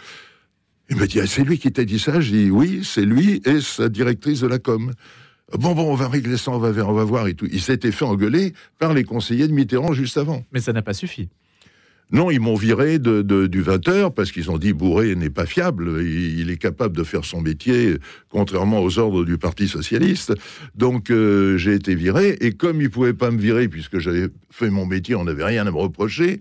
Il 0.91 0.97
m'a 0.97 1.07
dit, 1.07 1.21
ah, 1.21 1.27
c'est 1.27 1.43
lui 1.45 1.59
qui 1.59 1.73
t'a 1.73 1.85
dit 1.85 1.99
ça? 1.99 2.21
J'ai 2.21 2.45
dit, 2.45 2.51
oui, 2.51 2.83
c'est 2.85 3.05
lui 3.05 3.41
et 3.45 3.61
sa 3.61 3.89
directrice 3.89 4.41
de 4.41 4.47
la 4.47 4.59
com. 4.59 4.93
Bon, 5.53 5.75
bon, 5.75 5.91
on 5.91 5.95
va 5.95 6.09
régler 6.09 6.37
ça, 6.37 6.51
on 6.51 6.59
va, 6.59 6.69
on 6.87 6.93
va 6.93 7.05
voir 7.05 7.27
et 7.27 7.35
tout. 7.35 7.47
Il 7.51 7.61
s'était 7.61 7.93
fait 7.93 8.05
engueuler 8.05 8.55
par 8.79 8.95
les 8.95 9.05
conseillers 9.05 9.49
de 9.49 9.53
Mitterrand 9.53 9.93
juste 9.93 10.17
avant. 10.17 10.45
Mais 10.53 10.61
ça 10.61 10.73
n'a 10.73 10.83
pas 10.83 10.95
suffi. 10.95 11.29
Non, 12.13 12.31
ils 12.31 12.41
m'ont 12.41 12.55
viré 12.55 12.99
de, 12.99 13.23
du 13.23 13.63
20h 13.63 14.13
parce 14.13 14.31
qu'ils 14.31 14.51
ont 14.51 14.59
dit 14.59 14.73
Bourré 14.73 15.15
n'est 15.15 15.31
pas 15.31 15.47
fiable, 15.47 16.03
il, 16.03 16.51
est 16.51 16.57
capable 16.57 16.97
de 16.97 17.03
faire 17.03 17.25
son 17.25 17.41
métier 17.41 17.97
contrairement 18.29 18.81
aux 18.83 18.99
ordres 18.99 19.25
du 19.25 19.39
Parti 19.39 19.69
Socialiste. 19.69 20.35
Donc 20.75 21.11
euh, 21.11 21.57
j'ai 21.57 21.75
été 21.75 21.95
viré 21.95 22.37
et 22.41 22.53
comme 22.53 22.81
ils 22.81 22.91
pouvaient 22.91 23.15
pas 23.15 23.31
me 23.31 23.39
virer 23.39 23.69
puisque 23.69 23.99
j'avais 23.99 24.29
fait 24.51 24.71
mon 24.71 24.87
métier, 24.87 25.15
on 25.15 25.25
n'avait 25.25 25.45
rien 25.45 25.67
à 25.67 25.71
me 25.71 25.79
reprocher. 25.79 26.41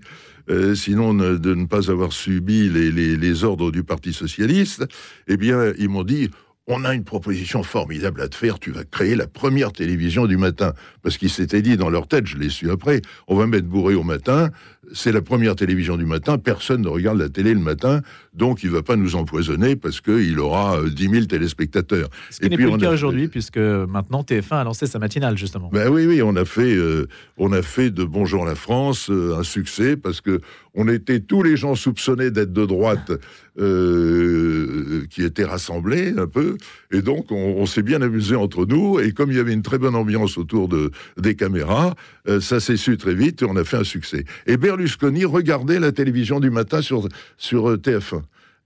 Euh, 0.50 0.76
sinon 0.76 1.14
de 1.14 1.56
ne 1.56 1.66
pas 1.66 1.90
avoir 1.90 2.12
subi 2.12 2.68
les, 2.68 2.92
les, 2.92 3.44
ordres 3.46 3.72
du 3.72 3.84
Parti 3.84 4.12
socialiste, 4.12 4.86
eh 5.30 5.38
bien, 5.38 5.72
ils 5.78 5.88
m'ont 5.88 6.04
dit 6.04 6.30
on 6.68 6.86
a 6.86 6.94
une 6.94 7.04
proposition 7.04 7.64
formidable 7.64 8.22
à 8.22 8.30
te 8.30 8.36
faire, 8.36 8.60
tu 8.60 8.72
vas 8.72 8.84
créer 8.84 9.16
la 9.16 9.28
première 9.28 9.74
télévision 9.74 10.26
du 10.28 10.38
matin. 10.38 10.74
Parce 11.02 11.18
qu'ils 11.18 11.30
s'étaient 11.30 11.62
dit 11.62 11.78
dans 11.78 11.90
leur 11.90 12.08
tête, 12.08 12.26
je 12.26 12.38
l'ai 12.38 12.50
su 12.50 12.72
après, 12.72 13.02
on 13.28 13.36
va 13.36 13.48
mettre 13.48 13.68
bourré 13.68 13.96
au 13.96 14.04
matin, 14.04 14.50
c'est 14.92 15.12
la 15.12 15.22
première 15.22 15.56
télévision 15.56 15.98
du 15.98 16.06
matin, 16.06 16.38
personne 16.38 16.82
ne 16.82 16.88
regarde 16.88 17.18
la 17.18 17.30
télé 17.30 17.54
le 17.54 17.60
matin, 17.60 18.02
donc 18.34 18.64
il 18.64 18.70
va 18.70 18.84
pas 18.84 18.96
nous 18.96 19.16
empoisonner 19.16 19.76
parce 19.76 20.02
qu'il 20.02 20.40
aura 20.40 20.80
10 20.84 21.08
euh, 21.08 21.12
000 21.12 21.26
téléspectateurs. 21.26 22.10
Ce 22.30 22.40
qui 22.40 22.50
n'est 22.50 22.56
plus 22.56 22.70
le 22.70 22.78
cas 22.78 22.92
aujourd'hui, 22.92 23.28
puisque 23.28 23.58
maintenant 23.58 24.24
TF1 24.24 24.56
a 24.56 24.64
lancé 24.64 24.88
sa 24.88 25.00
matinale, 25.00 25.38
justement. 25.38 25.70
Ben 25.72 25.90
oui, 25.90 26.06
oui, 26.06 26.22
on 26.22 26.36
a 26.36 26.46
fait, 26.46 26.76
euh, 26.76 27.08
on 27.38 27.52
a 27.54 27.62
fait 27.62 27.92
de 27.92 28.04
Bonjour 28.04 28.46
la 28.46 28.56
France 28.56 29.10
euh, 29.10 29.38
un 29.38 29.44
succès, 29.44 29.96
parce 29.96 30.22
que 30.22 30.42
on 30.76 30.88
était 30.88 31.20
tous 31.20 31.44
les 31.44 31.56
gens 31.56 31.76
soupçonnés 31.76 32.32
d'être 32.32 32.52
de 32.52 32.66
droite 32.66 33.12
qui 33.56 35.24
étaient 35.24 35.44
rassemblés 35.44 36.16
un 36.18 36.26
peu, 36.26 36.58
et 36.92 37.04
donc 37.04 37.32
on, 37.32 37.68
s'est 37.68 37.84
bien 37.84 38.02
amusé 38.02 38.36
entre 38.36 38.66
nous, 38.66 39.00
et 39.00 39.12
comme 39.12 39.30
il 39.30 39.38
y 39.38 39.40
avait 39.40 39.54
une 39.54 39.62
très 39.62 39.78
bonne 39.78 39.94
ambiance 39.94 40.40
autour 40.40 40.68
de, 40.68 40.90
des 41.22 41.36
caméras, 41.36 41.94
ça 42.42 42.60
s'est 42.60 42.78
su 42.78 42.98
très 42.98 43.14
vite, 43.14 43.44
et 43.44 43.46
on 43.46 43.56
a 43.56 43.64
fait 43.64 43.78
un 43.78 43.84
succès. 43.84 44.26
Et 44.48 44.58
Berlusconi 44.58 44.83
regardait 45.26 45.80
la 45.80 45.92
télévision 45.92 46.40
du 46.40 46.50
matin 46.50 46.82
sur, 46.82 47.08
sur 47.38 47.70
euh, 47.70 47.78
TF1. 47.78 48.22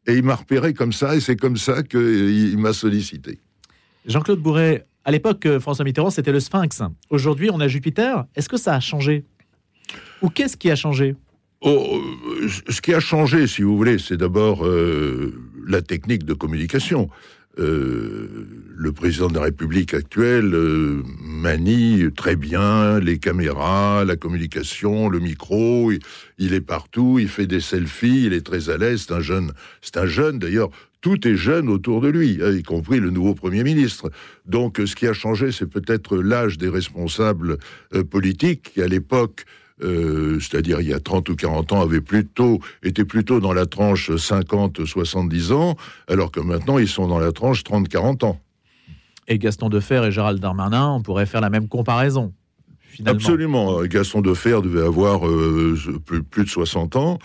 Et 0.08 0.14
il 0.14 0.24
m'a 0.24 0.36
repéré 0.36 0.74
comme 0.74 0.94
ça, 0.94 1.16
et 1.16 1.20
c'est 1.20 1.36
comme 1.36 1.58
ça 1.58 1.84
qu'il 1.84 2.58
m'a 2.58 2.74
sollicité. 2.74 3.40
Jean-Claude 4.06 4.40
Bourret, 4.40 4.86
à 5.04 5.12
l'époque, 5.12 5.46
euh, 5.46 5.60
François 5.60 5.84
Mitterrand, 5.84 6.10
c'était 6.10 6.32
le 6.32 6.40
Sphinx. 6.40 6.82
Aujourd'hui, 7.10 7.50
on 7.52 7.60
a 7.60 7.68
Jupiter. 7.68 8.26
Est-ce 8.36 8.48
que 8.48 8.58
ça 8.58 8.76
a 8.76 8.80
changé? 8.80 9.26
Ou 10.22 10.30
qu'est-ce 10.30 10.56
qui 10.56 10.72
a 10.72 10.76
changé? 10.76 11.16
Oh, 11.62 12.00
euh, 12.42 12.48
Ce 12.70 12.82
qui 12.82 12.94
a 12.94 13.00
changé, 13.00 13.48
si 13.48 13.64
vous 13.64 13.76
voulez, 13.76 13.98
c'est 13.98 14.18
d'abord 14.18 14.66
la 15.68 15.82
technique 15.82 16.24
de 16.24 16.34
communication. 16.34 17.10
Euh, 17.60 18.28
le 18.80 18.92
président 18.92 19.28
de 19.28 19.34
la 19.34 19.42
République 19.42 19.96
actuelle 19.96 20.54
euh, 20.54 21.02
manie 21.20 22.04
très 22.16 22.36
bien 22.36 23.00
les 23.00 23.18
caméras, 23.18 24.06
la 24.06 24.16
communication, 24.16 25.10
le 25.10 25.20
micro. 25.20 25.92
Il, 26.38 26.54
est 26.54 26.62
partout, 26.62 27.18
il 27.20 27.28
fait 27.28 27.48
des 27.48 27.60
selfies, 27.60 28.26
il 28.26 28.34
est 28.34 28.46
très 28.46 28.70
à 28.70 28.78
l'aise. 28.78 29.06
C'est 29.08 29.14
un 29.14 29.20
jeune, 29.20 29.52
c'est 29.82 29.98
un 29.98 30.06
jeune 30.06 30.38
d'ailleurs. 30.38 30.70
Tout 31.02 31.28
est 31.28 31.36
jeune 31.36 31.70
autour 31.70 32.02
de 32.02 32.10
lui, 32.10 32.40
hein, 32.44 32.52
y 32.52 32.64
compris 32.64 33.00
le 33.00 33.10
nouveau 33.10 33.34
Premier 33.34 33.64
ministre. 33.64 34.12
Donc, 34.46 34.80
ce 34.84 34.96
qui 34.96 35.08
a 35.08 35.14
changé, 35.14 35.52
c'est 35.52 35.68
peut-être 35.68 36.18
l'âge 36.18 36.58
des 36.58 36.70
responsables 36.70 37.58
euh, 37.94 38.04
politiques 38.04 38.74
qui, 38.74 38.82
à 38.82 38.88
l'époque, 38.88 39.46
euh, 39.84 40.40
c'est-à-dire 40.40 40.82
il 40.82 40.88
y 40.88 40.94
a 40.94 41.00
30 41.00 41.30
ou 41.30 41.36
40 41.36 41.74
ans, 41.74 41.82
avaient 41.82 42.02
plutôt, 42.02 42.60
étaient 42.84 43.06
plutôt 43.06 43.40
dans 43.40 43.54
la 43.54 43.66
tranche 43.66 44.10
50-70 44.10 45.54
ans, 45.54 45.76
alors 46.08 46.32
que 46.32 46.40
maintenant 46.40 46.78
ils 46.78 46.88
sont 46.88 47.08
dans 47.08 47.20
la 47.20 47.32
tranche 47.32 47.64
30-40 47.64 48.26
ans. 48.26 48.40
Et 49.28 49.38
Gaston 49.38 49.70
Defer 49.70 50.04
et 50.06 50.12
Gérald 50.12 50.40
Darmanin, 50.40 50.90
on 50.90 51.02
pourrait 51.02 51.26
faire 51.26 51.42
la 51.42 51.50
même 51.50 51.68
comparaison. 51.68 52.34
Finalement. 52.80 53.18
Absolument. 53.18 53.84
Gaston 53.84 54.22
Defer 54.22 54.62
devait 54.64 54.86
avoir 54.86 55.28
euh, 55.28 55.78
plus, 56.32 56.46
de 56.46 56.50
60 56.50 56.96
ans. 56.96 57.20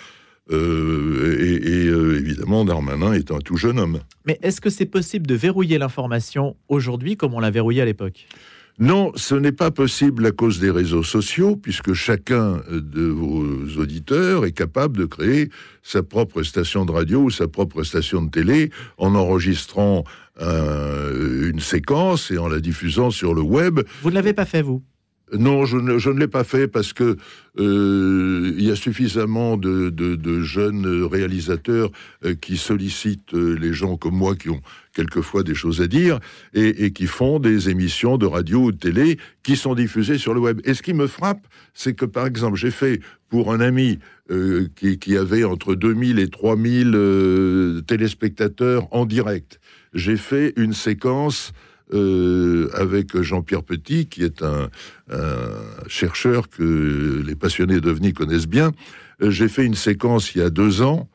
Euh, 0.51 1.37
et, 1.41 1.87
évidemment, 2.19 2.65
Darmanin 2.65 3.13
est 3.13 3.31
un 3.31 3.39
tout 3.39 3.57
jeune 3.57 3.79
homme. 3.79 4.01
Mais 4.27 4.39
est-ce 4.43 4.61
que 4.61 4.69
c'est 4.69 4.87
possible 4.87 5.27
de 5.27 5.35
verrouiller 5.35 5.79
l'information 5.79 6.57
aujourd'hui 6.69 7.17
comme 7.17 7.33
on 7.33 7.41
l'a 7.41 7.51
verrouillé 7.51 7.81
à 7.81 7.85
l'époque? 7.85 8.27
Non, 8.79 9.13
ce 9.17 9.35
n'est 9.35 9.53
pas 9.53 9.71
possible 9.71 10.27
à 10.27 10.31
cause 10.31 10.59
des 10.59 10.71
réseaux 10.71 11.03
sociaux, 11.03 11.57
puisque 11.57 11.93
chacun 11.93 12.63
de 12.71 13.03
vos 13.03 13.45
auditeurs 13.79 14.45
est 14.45 14.53
capable 14.53 14.99
de 14.99 15.05
créer 15.05 15.51
sa 15.83 16.03
propre 16.03 16.43
station 16.43 16.85
de 16.85 16.93
radio 16.93 17.23
ou 17.23 17.31
sa 17.31 17.49
propre 17.49 17.83
station 17.83 18.23
de 18.23 18.31
télé 18.31 18.71
en 18.99 19.15
enregistrant 19.15 20.05
euh, 20.41 21.51
une 21.51 21.61
séquence 21.61 22.31
et 22.31 22.39
en 22.39 22.49
la 22.49 22.61
diffusant 22.61 23.11
sur 23.11 23.35
le 23.35 23.43
web. 23.43 23.81
Vous 24.03 24.11
ne 24.11 24.15
l'avez 24.15 24.33
pas 24.33 24.47
fait, 24.47 24.63
vous? 24.63 24.83
Non, 25.39 25.65
je 25.65 25.77
ne, 25.77 26.19
l'ai 26.19 26.29
pas 26.29 26.45
fait 26.45 26.69
parce 26.69 26.93
que 26.93 27.17
euh, 27.59 28.55
il 28.57 28.65
y 28.65 28.71
a 28.71 28.77
suffisamment 28.77 29.57
de, 29.57 30.41
jeunes 30.43 31.05
réalisateurs 31.05 31.91
euh, 32.25 32.35
qui 32.35 32.57
sollicitent 32.57 33.35
euh, 33.35 33.57
les 33.59 33.73
gens 33.73 33.97
comme 33.97 34.17
moi 34.17 34.35
qui 34.35 34.51
ont 34.51 34.61
quelquefois 34.95 35.43
des 35.43 35.55
choses 35.55 35.81
à 35.81 35.87
dire 35.87 36.19
et, 36.53 36.93
qui 36.93 37.07
font 37.07 37.39
des 37.39 37.71
émissions 37.71 38.19
de 38.19 38.27
radio 38.27 38.65
ou 38.65 38.73
de 38.73 38.77
télé 38.77 39.19
qui 39.43 39.57
sont 39.57 39.75
diffusées 39.75 40.19
sur 40.19 40.35
le 40.35 40.41
web. 40.41 40.61
Et 40.65 40.75
ce 40.75 40.83
qui 40.83 40.93
me 40.93 41.07
frappe, 41.07 41.47
c'est 41.73 41.95
que 41.95 42.05
par 42.05 42.27
exemple, 42.27 42.57
j'ai 42.57 42.71
fait 42.71 43.01
pour 43.31 43.53
un 43.53 43.61
ami 43.61 43.99
qui, 44.77 44.99
qui, 44.99 45.17
avait 45.17 45.45
entre 45.45 45.75
2000 45.75 46.19
et 46.19 46.29
3000 46.29 47.83
téléspectateurs 47.87 48.87
en 48.95 49.07
direct, 49.07 49.61
j'ai 49.95 50.17
fait 50.17 50.53
une 50.57 50.75
séquence 50.75 51.53
euh, 51.93 52.69
avec 52.75 53.21
Jean-Pierre 53.21 53.63
Petit, 53.63 54.07
qui 54.07 54.23
est 54.23 54.43
un, 54.43 54.69
chercheur 55.89 56.49
que 56.49 57.23
les 57.27 57.35
passionnés 57.35 57.81
d'OVNI 57.81 58.15
connaissent 58.15 58.49
bien. 58.49 58.73
Euh, 59.21 59.31
j'ai 59.31 59.49
fait 59.49 59.65
une 59.65 59.75
séquence 59.75 60.35
il 60.35 60.39
y 60.39 60.43
a 60.43 60.51
deux 60.51 60.81
ans. 60.81 61.09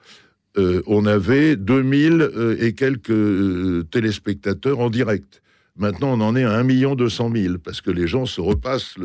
Euh, 0.58 0.82
on 0.86 1.06
avait 1.06 1.56
2000 1.56 2.58
et 2.60 2.74
quelques 2.74 3.90
téléspectateurs 3.90 4.80
en 4.80 4.90
direct. 4.90 5.42
Maintenant, 5.78 6.14
on 6.14 6.22
en 6.22 6.36
est 6.36 6.44
à 6.44 6.54
1 6.54 6.96
200 6.96 7.32
000 7.36 7.56
parce 7.64 7.82
que 7.82 7.92
les 7.92 8.08
gens 8.08 8.26
se 8.26 8.42
repassent 8.42 8.96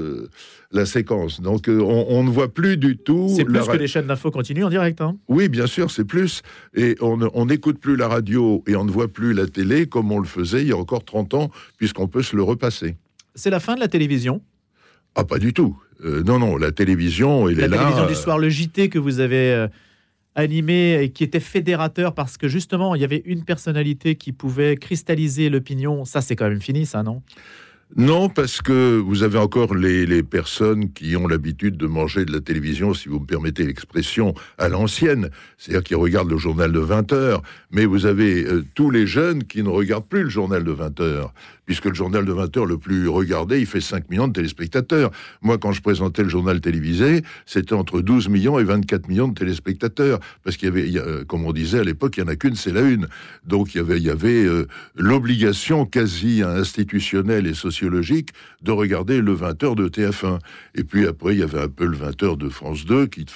la 0.70 0.86
séquence. 0.86 1.40
Donc, 1.40 1.68
euh, 1.68 1.80
on, 1.80 2.24
ne 2.24 2.30
voit 2.30 2.52
plus 2.52 2.78
du 2.78 2.96
tout. 2.96 3.30
C'est 3.36 3.44
plus 3.44 3.60
que 3.60 3.76
les 3.76 3.86
chaînes 3.86 4.06
d'infos 4.06 4.30
continuent 4.30 4.64
en 4.64 4.70
direct. 4.70 5.00
Hein 5.00 5.16
oui, 5.28 5.48
bien 5.48 5.66
sûr, 5.66 5.90
c'est 5.90 6.04
plus. 6.04 6.42
Et 6.74 6.96
on 7.00 7.46
n'écoute 7.46 7.78
plus 7.78 7.96
la 7.96 8.08
radio 8.08 8.62
et 8.66 8.74
on 8.74 8.84
ne 8.84 8.90
voit 8.90 9.08
plus 9.08 9.34
la 9.34 9.46
télé 9.46 9.86
comme 9.86 10.10
on 10.12 10.18
le 10.18 10.26
faisait 10.26 10.62
il 10.62 10.68
y 10.68 10.72
a 10.72 10.76
encore 10.76 11.04
30 11.04 11.34
ans, 11.34 11.50
puisqu'on 11.76 12.08
peut 12.08 12.22
se 12.22 12.36
le 12.36 12.42
repasser. 12.42 12.96
C'est 13.34 13.50
la 13.50 13.60
fin 13.60 13.74
de 13.74 13.80
la 13.80 13.88
télévision? 13.88 14.40
Ah, 15.14 15.24
pas 15.24 15.38
du 15.38 15.52
tout. 15.52 15.76
Euh, 16.04 16.22
non, 16.22 16.38
non, 16.38 16.56
la 16.56 16.72
télévision, 16.72 17.48
il 17.48 17.58
est 17.58 17.68
là. 17.68 17.68
La 17.68 17.78
télévision 17.78 18.06
du 18.06 18.14
soir, 18.14 18.38
le 18.38 18.48
JT 18.48 18.88
que 18.88 18.98
vous 18.98 19.20
avez. 19.20 19.52
Euh, 19.52 19.68
animé 20.34 21.02
et 21.02 21.10
qui 21.10 21.24
était 21.24 21.40
fédérateur 21.40 22.14
parce 22.14 22.36
que 22.36 22.48
justement, 22.48 22.94
il 22.94 23.00
y 23.00 23.04
avait 23.04 23.22
une 23.24 23.44
personnalité 23.44 24.16
qui 24.16 24.32
pouvait 24.32 24.76
cristalliser 24.76 25.50
l'opinion. 25.50 26.04
Ça, 26.04 26.20
c'est 26.20 26.36
quand 26.36 26.48
même 26.48 26.62
fini, 26.62 26.86
ça, 26.86 27.02
non? 27.02 27.22
Non, 27.96 28.30
parce 28.30 28.62
que 28.62 28.96
vous 28.98 29.22
avez 29.22 29.36
encore 29.36 29.74
les, 29.74 30.22
personnes 30.22 30.92
qui 30.94 31.14
ont 31.14 31.26
l'habitude 31.26 31.76
de 31.76 31.86
manger 31.86 32.24
de 32.24 32.32
la 32.32 32.40
télévision, 32.40 32.94
si 32.94 33.10
vous 33.10 33.20
me 33.20 33.26
permettez 33.26 33.64
l'expression, 33.64 34.34
à 34.56 34.70
l'ancienne, 34.70 35.28
c'est-à-dire 35.58 35.84
qui 35.84 35.94
regardent 35.94 36.30
le 36.30 36.38
journal 36.38 36.72
de 36.72 36.78
20 36.78 37.12
heures, 37.12 37.42
mais 37.70 37.84
vous 37.84 38.06
avez 38.06 38.44
euh, 38.44 38.64
tous 38.74 38.90
les 38.90 39.06
jeunes 39.06 39.44
qui 39.44 39.62
ne 39.62 39.68
regardent 39.68 40.06
plus 40.06 40.22
le 40.22 40.30
journal 40.30 40.64
de 40.64 40.70
20 40.72 41.00
heures 41.00 41.34
puisque 41.66 41.86
le 41.86 41.94
journal 41.94 42.24
de 42.24 42.32
20 42.32 42.56
heures 42.56 42.66
le 42.66 42.78
plus 42.78 43.08
regardé, 43.08 43.60
il 43.60 43.66
fait 43.66 43.80
5 43.80 44.10
millions 44.10 44.28
de 44.28 44.32
téléspectateurs. 44.32 45.10
Moi, 45.42 45.58
quand 45.58 45.72
je 45.72 45.80
présentais 45.80 46.22
le 46.22 46.28
journal 46.28 46.60
télévisé, 46.60 47.22
c'était 47.46 47.74
entre 47.74 48.00
12 48.00 48.28
millions 48.28 48.58
et 48.58 48.64
24 48.64 49.08
millions 49.08 49.28
de 49.28 49.34
téléspectateurs, 49.34 50.18
parce 50.44 50.56
qu'il 50.56 50.68
y 50.68 50.70
avait, 50.70 50.98
euh, 50.98 51.24
comme 51.24 51.46
on 51.46 51.52
disait 51.52 51.80
à 51.80 51.84
l'époque, 51.84 52.16
il 52.16 52.24
n'y 52.24 52.28
en 52.28 52.32
a 52.32 52.36
qu'une, 52.36 52.56
c'est 52.56 52.72
la 52.72 52.82
une. 52.82 53.08
Donc 53.46 53.74
il 53.74 53.78
y 54.02 54.10
avait, 54.10 54.44
euh, 54.44 54.66
l'obligation 54.96 55.86
quasi 55.86 56.42
institutionnelle 56.42 57.46
et 57.46 57.54
sociologique 57.82 58.30
de 58.62 58.70
regarder 58.70 59.20
le 59.20 59.32
20 59.32 59.62
heures 59.64 59.74
de 59.74 59.88
TF1. 59.88 60.38
Et 60.76 60.84
puis 60.84 61.06
après, 61.06 61.34
il 61.34 61.40
y 61.40 61.42
avait 61.42 61.60
un 61.60 61.68
peu 61.68 61.84
le 61.84 61.96
20 61.96 62.22
heures 62.22 62.36
de 62.36 62.48
France 62.48 62.84
2 62.84 63.06
qui, 63.06 63.26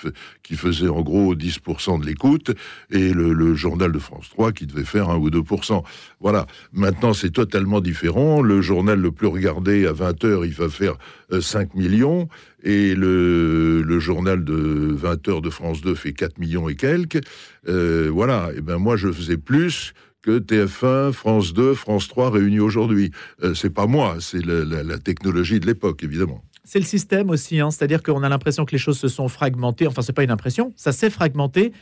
qui 0.43 0.55
faisait 0.55 0.89
en 0.89 1.03
gros 1.03 1.35
10% 1.35 2.01
de 2.01 2.07
l'écoute, 2.07 2.53
et 2.91 3.13
le, 3.13 3.55
journal 3.55 3.91
de 3.93 3.99
France 3.99 4.29
3 4.31 4.53
qui 4.53 4.67
devait 4.67 4.85
faire 4.85 5.11
1 5.11 5.17
ou 5.17 5.31
2%. 5.31 5.83
Voilà. 6.21 6.47
Maintenant, 6.73 7.13
c'est 7.13 7.31
totalement 7.31 7.81
différent 7.81 8.43
le 8.43 8.61
journal 8.61 9.01
le 9.01 9.11
plus 9.11 9.27
regardé 9.27 9.87
à 9.87 9.93
20h, 9.93 10.47
il 10.47 10.53
va 10.53 10.69
faire 10.69 10.97
5 11.39 11.71
euh, 11.75 11.79
millions. 11.79 12.29
Et 12.63 12.95
le, 12.95 13.99
journal 13.99 14.45
de 14.45 14.97
20h 15.01 15.41
de 15.41 15.51
France 15.51 15.81
2 15.81 15.95
fait 15.95 16.13
4 16.13 16.39
millions 16.39 16.69
et 16.69 16.75
quelques. 16.77 17.21
Euh, 17.69 18.09
voilà. 18.13 18.51
Et 18.57 18.61
ben 18.61 18.79
moi, 18.79 18.97
je 18.97 19.11
faisais 19.11 19.37
plus 19.37 19.95
que 20.27 20.41
TF1, 20.41 21.13
France 21.13 21.55
2, 21.55 21.75
France 21.75 22.09
3 22.09 22.31
réunis 22.33 22.59
aujourd'hui. 22.59 23.13
Euh, 23.45 23.55
c'est 23.55 23.71
pas 23.71 23.87
moi, 23.87 24.17
c'est 24.19 24.45
la, 24.45 24.99
technologie 24.99 25.61
de 25.61 25.67
l'époque, 25.67 26.03
évidemment. 26.03 26.43
C'est 26.65 26.81
le 26.81 26.85
système 26.85 27.31
aussi, 27.31 27.61
hein. 27.61 27.71
c'est-à-dire 27.71 28.03
qu'on 28.03 28.25
a 28.25 28.29
l'impression 28.29 28.65
que 28.65 28.73
les 28.73 28.79
choses 28.79 28.99
se 28.99 29.07
sont 29.07 29.29
fragmentées. 29.29 29.87
Enfin, 29.87 30.03
c'est 30.03 30.13
pas 30.13 30.25
une 30.25 30.33
impression, 30.33 30.73
ça 30.75 30.91
s'est 30.91 31.11
fragmenté. 31.11 31.73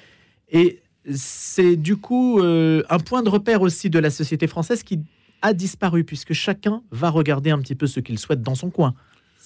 Et 0.52 0.82
c'est 1.10 1.76
du 1.76 1.96
coup 1.96 2.40
un 2.42 2.98
point 2.98 3.22
de 3.22 3.30
repère 3.30 3.62
aussi 3.62 3.88
de 3.88 3.98
la 3.98 4.10
société 4.10 4.46
française 4.46 4.82
qui 4.82 5.00
a 5.40 5.54
disparu, 5.54 6.04
puisque 6.04 6.34
chacun 6.34 6.82
va 6.90 7.08
regarder 7.08 7.50
un 7.50 7.58
petit 7.58 7.74
peu 7.74 7.86
ce 7.86 8.00
qu'il 8.00 8.18
souhaite 8.18 8.42
dans 8.42 8.54
son 8.54 8.70
coin. 8.70 8.94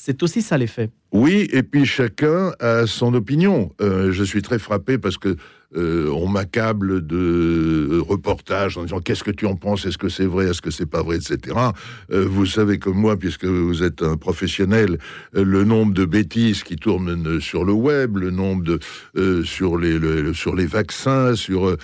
C'est 0.00 0.22
aussi 0.22 0.42
ça 0.42 0.56
l'effet. 0.56 0.90
Oui, 1.10 1.48
et 1.52 1.64
puis 1.64 1.84
chacun 1.84 2.52
a 2.60 2.86
son 2.86 3.14
opinion. 3.14 3.72
Euh, 3.80 4.12
je 4.12 4.22
suis 4.22 4.42
très 4.42 4.60
frappé 4.60 4.96
parce 4.96 5.18
que 5.18 5.36
euh, 5.76 6.08
on 6.14 6.28
m'accable 6.28 7.06
de 7.06 8.00
reportages 8.00 8.78
en 8.78 8.84
disant 8.84 9.00
qu'est-ce 9.00 9.22
que 9.22 9.30
tu 9.30 9.44
en 9.44 9.54
penses, 9.54 9.84
est-ce 9.84 9.98
que 9.98 10.08
c'est 10.08 10.24
vrai, 10.24 10.46
est-ce 10.46 10.62
que 10.62 10.70
c'est 10.70 10.86
pas 10.86 11.02
vrai, 11.02 11.16
etc. 11.16 11.56
Euh, 12.10 12.26
vous 12.26 12.46
savez 12.46 12.78
comme 12.78 12.96
moi, 12.96 13.18
puisque 13.18 13.44
vous 13.44 13.82
êtes 13.82 14.02
un 14.02 14.16
professionnel, 14.16 14.98
euh, 15.36 15.44
le 15.44 15.64
nombre 15.64 15.92
de 15.92 16.06
bêtises 16.06 16.62
qui 16.62 16.76
tournent 16.76 17.38
sur 17.40 17.66
le 17.66 17.74
web, 17.74 18.16
le 18.16 18.30
nombre 18.30 18.64
de 18.64 18.78
sur 19.44 19.76
les 19.76 20.32
sur 20.32 20.54
les 20.54 20.66
vaccins, 20.66 21.34
sur 21.34 21.76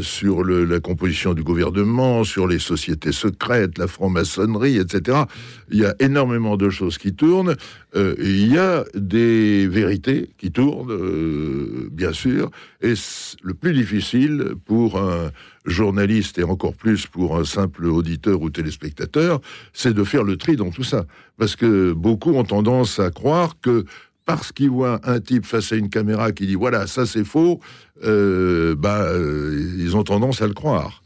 sur 0.00 0.44
la 0.44 0.78
composition 0.78 1.34
du 1.34 1.42
gouvernement, 1.42 2.22
sur 2.22 2.46
les 2.46 2.60
sociétés 2.60 3.12
secrètes, 3.12 3.76
la 3.78 3.88
franc-maçonnerie, 3.88 4.76
etc. 4.76 5.22
Il 5.70 5.78
y 5.80 5.84
a 5.84 5.94
énormément 5.98 6.56
de 6.56 6.70
choses 6.70 6.98
qui 6.98 7.14
tournent. 7.14 7.56
il 7.94 8.52
y 8.52 8.58
a 8.58 8.84
des 8.94 9.66
vérités 9.66 10.30
qui 10.38 10.52
tournent, 10.52 11.88
bien 11.90 12.12
sûr, 12.12 12.50
et 12.82 12.94
le 13.42 13.54
plus 13.54 13.72
difficile 13.72 14.54
pour 14.64 14.98
un 14.98 15.30
journaliste 15.64 16.38
et 16.38 16.44
encore 16.44 16.74
plus 16.74 17.06
pour 17.06 17.36
un 17.36 17.44
simple 17.44 17.86
auditeur 17.86 18.40
ou 18.40 18.50
téléspectateur, 18.50 19.40
c'est 19.72 19.94
de 19.94 20.04
faire 20.04 20.24
le 20.24 20.36
tri 20.36 20.56
dans 20.56 20.70
tout 20.70 20.84
ça. 20.84 21.06
Parce 21.38 21.56
que 21.56 21.92
beaucoup 21.92 22.32
ont 22.32 22.44
tendance 22.44 22.98
à 22.98 23.10
croire 23.10 23.60
que 23.60 23.84
parce 24.24 24.52
qu'ils 24.52 24.70
voient 24.70 25.00
un 25.04 25.20
type 25.20 25.44
face 25.46 25.72
à 25.72 25.76
une 25.76 25.88
caméra 25.88 26.32
qui 26.32 26.46
dit 26.46 26.54
voilà, 26.54 26.86
ça 26.86 27.06
c'est 27.06 27.24
faux, 27.24 27.60
euh, 28.04 28.74
bah, 28.76 29.02
euh, 29.02 29.76
ils 29.78 29.96
ont 29.96 30.04
tendance 30.04 30.42
à 30.42 30.46
le 30.46 30.54
croire. 30.54 31.02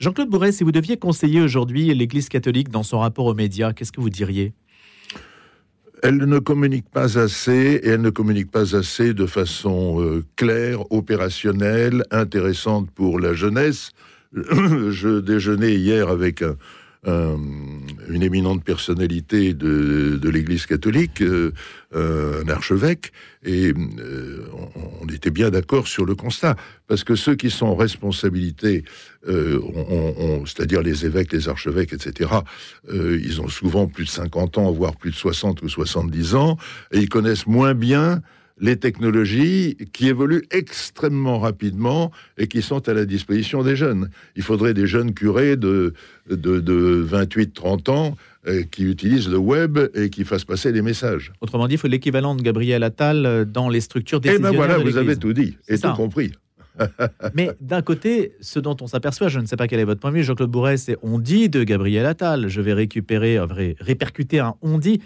Jean-Claude 0.00 0.28
Bourret, 0.28 0.52
si 0.52 0.64
vous 0.64 0.72
deviez 0.72 0.96
conseiller 0.96 1.40
aujourd'hui 1.40 1.94
l'Église 1.94 2.28
catholique 2.28 2.68
dans 2.68 2.82
son 2.82 2.98
rapport 2.98 3.26
aux 3.26 3.34
médias, 3.34 3.72
qu'est-ce 3.72 3.92
que 3.92 4.00
vous 4.00 4.10
diriez? 4.10 4.52
Elle 6.04 6.18
ne 6.18 6.38
communique 6.38 6.90
pas 6.90 7.18
assez 7.18 7.80
et 7.82 7.88
elle 7.88 8.02
ne 8.02 8.10
communique 8.10 8.50
pas 8.50 8.76
assez 8.76 9.14
de 9.14 9.24
façon 9.24 10.02
euh, 10.02 10.22
claire, 10.36 10.92
opérationnelle, 10.92 12.04
intéressante 12.10 12.90
pour 12.90 13.18
la 13.18 13.32
jeunesse. 13.32 13.92
Je 14.34 15.20
déjeunais 15.20 15.72
hier 15.72 16.10
avec 16.10 16.44
un, 17.06 17.38
une 18.08 18.22
éminente 18.22 18.64
personnalité 18.64 19.54
de, 19.54 20.18
de 20.20 20.28
l'Église 20.28 20.66
catholique, 20.66 21.22
euh, 21.22 21.52
un 21.92 22.48
archevêque, 22.48 23.12
et 23.44 23.72
euh, 23.72 24.46
on, 25.00 25.06
était 25.08 25.30
bien 25.30 25.50
d'accord 25.50 25.86
sur 25.86 26.04
le 26.04 26.14
constat, 26.14 26.56
parce 26.88 27.04
que 27.04 27.14
ceux 27.14 27.34
qui 27.34 27.50
sont 27.50 27.66
en 27.66 27.76
responsabilité, 27.76 28.84
c'est-à-dire 29.26 30.82
les 30.82 31.06
évêques, 31.06 31.32
les 31.32 31.48
archevêques, 31.48 31.92
etc., 31.92 32.30
ils 32.92 33.40
ont 33.40 33.48
souvent 33.48 33.86
plus 33.86 34.04
de 34.04 34.10
50 34.10 34.58
ans, 34.58 34.72
voire 34.72 34.96
plus 34.96 35.10
de 35.10 35.16
60 35.16 35.62
ou 35.62 35.68
70 35.68 36.34
ans, 36.34 36.58
et 36.92 36.98
ils 36.98 37.08
connaissent 37.08 37.46
moins 37.46 37.74
bien 37.74 38.22
les 38.60 38.76
technologies 38.76 39.76
qui 39.92 40.08
évoluent 40.08 40.44
extrêmement 40.50 41.38
rapidement 41.38 42.12
et 42.38 42.46
qui 42.46 42.62
sont 42.62 42.88
à 42.88 42.94
la 42.94 43.04
disposition 43.04 43.62
des 43.62 43.76
jeunes. 43.76 44.10
Il 44.36 44.42
faudrait 44.42 44.74
des 44.74 44.86
jeunes 44.86 45.12
curés 45.12 45.56
de, 45.56 45.94
de, 46.28 47.06
28-30 47.10 47.90
ans 47.90 48.16
euh, 48.46 48.62
qui 48.70 48.84
utilisent 48.84 49.28
le 49.28 49.38
web 49.38 49.78
et 49.94 50.10
qui 50.10 50.24
fassent 50.24 50.44
passer 50.44 50.72
des 50.72 50.82
messages. 50.82 51.32
Autrement 51.40 51.66
dit, 51.66 51.74
il 51.74 51.78
faut 51.78 51.88
l'équivalent 51.88 52.34
de 52.34 52.42
Gabriel 52.42 52.82
Attal 52.82 53.26
euh, 53.26 53.44
dans 53.44 53.68
les 53.68 53.80
structures 53.80 54.20
décisionnelles. 54.20 54.52
Eh 54.54 54.56
ben 54.56 54.66
voilà, 54.66 54.78
vous 54.78 54.96
avez 54.96 55.16
tout 55.16 55.32
dit 55.32 55.56
et 55.68 55.78
tout 55.78 55.92
compris. 55.92 56.32
Mais 57.34 57.50
d'un 57.60 57.82
côté, 57.82 58.32
ce 58.40 58.58
dont 58.58 58.76
on 58.80 58.86
s'aperçoit, 58.86 59.28
je 59.28 59.38
ne 59.38 59.46
sais 59.46 59.56
pas 59.56 59.68
quel 59.68 59.80
est 59.80 59.84
votre 59.84 60.00
point 60.00 60.10
de 60.10 60.16
vue, 60.16 60.24
Jean-Claude 60.24 60.50
Bourret, 60.50 60.76
c'est 60.76 60.96
on 61.02 61.18
dit 61.18 61.48
de 61.48 61.62
Gabriel 61.62 62.04
Attal. 62.06 62.48
Je 62.48 62.60
vais 62.60 62.72
récupérer, 62.72 63.38
répercuter 63.78 64.40
un 64.40 64.54
on 64.60 64.78
dit 64.78 65.00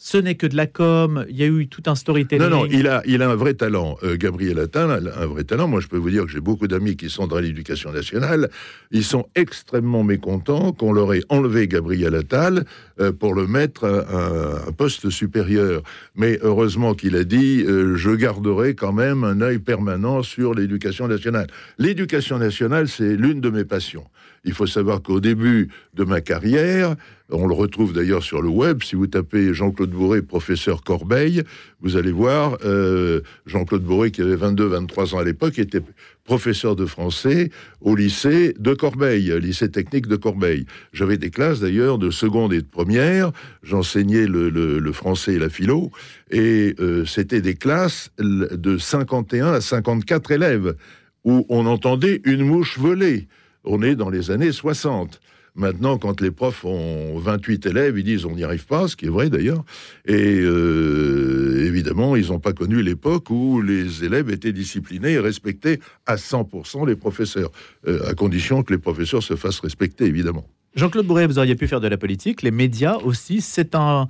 ce 0.00 0.16
n'est 0.16 0.36
que 0.36 0.46
de 0.46 0.56
la 0.56 0.68
com, 0.68 1.26
il 1.28 1.36
y 1.36 1.42
a 1.42 1.46
eu 1.46 1.66
tout 1.66 1.82
un 1.86 1.96
storytelling. 1.96 2.48
Non, 2.48 2.58
non, 2.60 2.66
il 2.66 2.86
a, 2.86 3.02
il 3.04 3.20
a 3.20 3.28
un 3.28 3.34
vrai 3.34 3.54
talent. 3.54 3.98
Euh, 4.04 4.16
Gabriel 4.16 4.60
Attal 4.60 4.90
un 4.92 5.26
vrai 5.26 5.42
talent. 5.42 5.66
Moi, 5.66 5.80
je 5.80 5.88
peux 5.88 5.96
vous 5.96 6.10
dire 6.10 6.24
que 6.24 6.30
j'ai 6.30 6.40
beaucoup 6.40 6.68
d'amis 6.68 6.96
qui 6.96 7.10
sont 7.10 7.26
dans 7.26 7.40
l'éducation 7.40 7.90
nationale. 7.90 8.48
Ils 8.92 9.02
sont 9.02 9.26
extrêmement 9.34 10.04
mécontents 10.04 10.72
qu'on 10.72 10.92
leur 10.92 11.12
ait 11.14 11.24
enlevé 11.30 11.66
Gabriel 11.66 12.14
Attal 12.14 12.64
euh, 13.00 13.10
pour 13.10 13.34
le 13.34 13.48
mettre 13.48 13.84
à, 13.84 14.68
un 14.68 14.72
poste 14.72 15.10
supérieur. 15.10 15.82
Mais 16.14 16.38
heureusement 16.42 16.94
qu'il 16.94 17.16
a 17.16 17.24
dit, 17.24 17.64
euh, 17.66 17.96
je 17.96 18.10
garderai 18.10 18.76
quand 18.76 18.92
même 18.92 19.24
un 19.24 19.40
œil 19.40 19.58
permanent 19.58 20.22
sur 20.22 20.54
l'éducation 20.54 21.08
nationale. 21.08 21.48
L'éducation 21.78 22.38
nationale, 22.38 22.86
c'est 22.86 23.16
l'une 23.16 23.40
de 23.40 23.50
mes 23.50 23.64
passions. 23.64 24.04
Il 24.44 24.52
faut 24.52 24.68
savoir 24.68 25.02
qu'au 25.02 25.20
début 25.20 25.68
de 25.94 26.04
ma 26.04 26.20
carrière, 26.20 26.94
on 27.30 27.46
le 27.46 27.54
retrouve 27.54 27.92
d'ailleurs 27.92 28.22
sur 28.22 28.40
le 28.40 28.48
web, 28.48 28.82
si 28.82 28.96
vous 28.96 29.06
tapez 29.06 29.52
Jean-Claude 29.52 29.90
Bourré, 29.90 30.22
professeur 30.22 30.82
Corbeil, 30.82 31.42
vous 31.80 31.96
allez 31.96 32.12
voir 32.12 32.58
euh, 32.64 33.20
Jean-Claude 33.46 33.82
Bourré, 33.82 34.10
qui 34.10 34.22
avait 34.22 34.36
22-23 34.36 35.14
ans 35.14 35.18
à 35.18 35.24
l'époque, 35.24 35.58
était 35.58 35.82
professeur 36.24 36.76
de 36.76 36.86
français 36.86 37.50
au 37.80 37.94
lycée 37.94 38.54
de 38.58 38.74
Corbeil, 38.74 39.32
lycée 39.40 39.70
technique 39.70 40.06
de 40.06 40.16
Corbeil. 40.16 40.66
J'avais 40.92 41.18
des 41.18 41.30
classes 41.30 41.60
d'ailleurs 41.60 41.98
de 41.98 42.10
seconde 42.10 42.52
et 42.52 42.62
de 42.62 42.66
première, 42.66 43.32
j'enseignais 43.62 44.26
le, 44.26 44.92
français 44.92 45.34
et 45.34 45.38
la 45.38 45.48
philo, 45.48 45.90
et 46.30 46.74
euh, 46.80 47.04
c'était 47.04 47.42
des 47.42 47.54
classes 47.54 48.10
de 48.18 48.78
51 48.78 49.52
à 49.52 49.60
54 49.60 50.32
élèves, 50.32 50.76
où 51.24 51.44
on 51.48 51.66
entendait 51.66 52.22
une 52.24 52.44
mouche 52.44 52.78
voler 52.78 53.28
on 53.68 53.82
est 53.82 53.94
dans 53.94 54.10
les 54.10 54.30
années 54.30 54.52
60. 54.52 55.20
Maintenant, 55.58 55.98
quand 55.98 56.20
les 56.20 56.30
profs 56.30 56.64
ont 56.64 57.18
28 57.18 57.66
élèves, 57.66 57.98
ils 57.98 58.04
disent 58.04 58.24
on 58.24 58.36
n'y 58.36 58.44
arrive 58.44 58.64
pas, 58.64 58.86
ce 58.86 58.94
qui 58.94 59.06
est 59.06 59.10
vrai 59.10 59.28
d'ailleurs. 59.28 59.64
Et 60.06 60.38
euh, 60.40 61.64
évidemment, 61.66 62.14
ils 62.14 62.28
n'ont 62.28 62.38
pas 62.38 62.52
connu 62.52 62.80
l'époque 62.80 63.28
où 63.30 63.60
les 63.60 64.04
élèves 64.04 64.30
étaient 64.30 64.52
disciplinés 64.52 65.14
et 65.14 65.18
respectaient 65.18 65.80
à 66.06 66.14
100% 66.14 66.86
les 66.86 66.94
professeurs, 66.94 67.50
euh, 67.88 68.08
à 68.08 68.14
condition 68.14 68.62
que 68.62 68.72
les 68.72 68.78
professeurs 68.78 69.24
se 69.24 69.34
fassent 69.34 69.58
respecter, 69.58 70.04
évidemment. 70.04 70.46
Jean-Claude 70.76 71.06
Bourret, 71.06 71.26
vous 71.26 71.40
auriez 71.40 71.56
pu 71.56 71.66
faire 71.66 71.80
de 71.80 71.88
la 71.88 71.96
politique. 71.96 72.42
Les 72.42 72.52
médias 72.52 72.96
aussi, 72.98 73.40
c'est 73.40 73.74
un. 73.74 74.06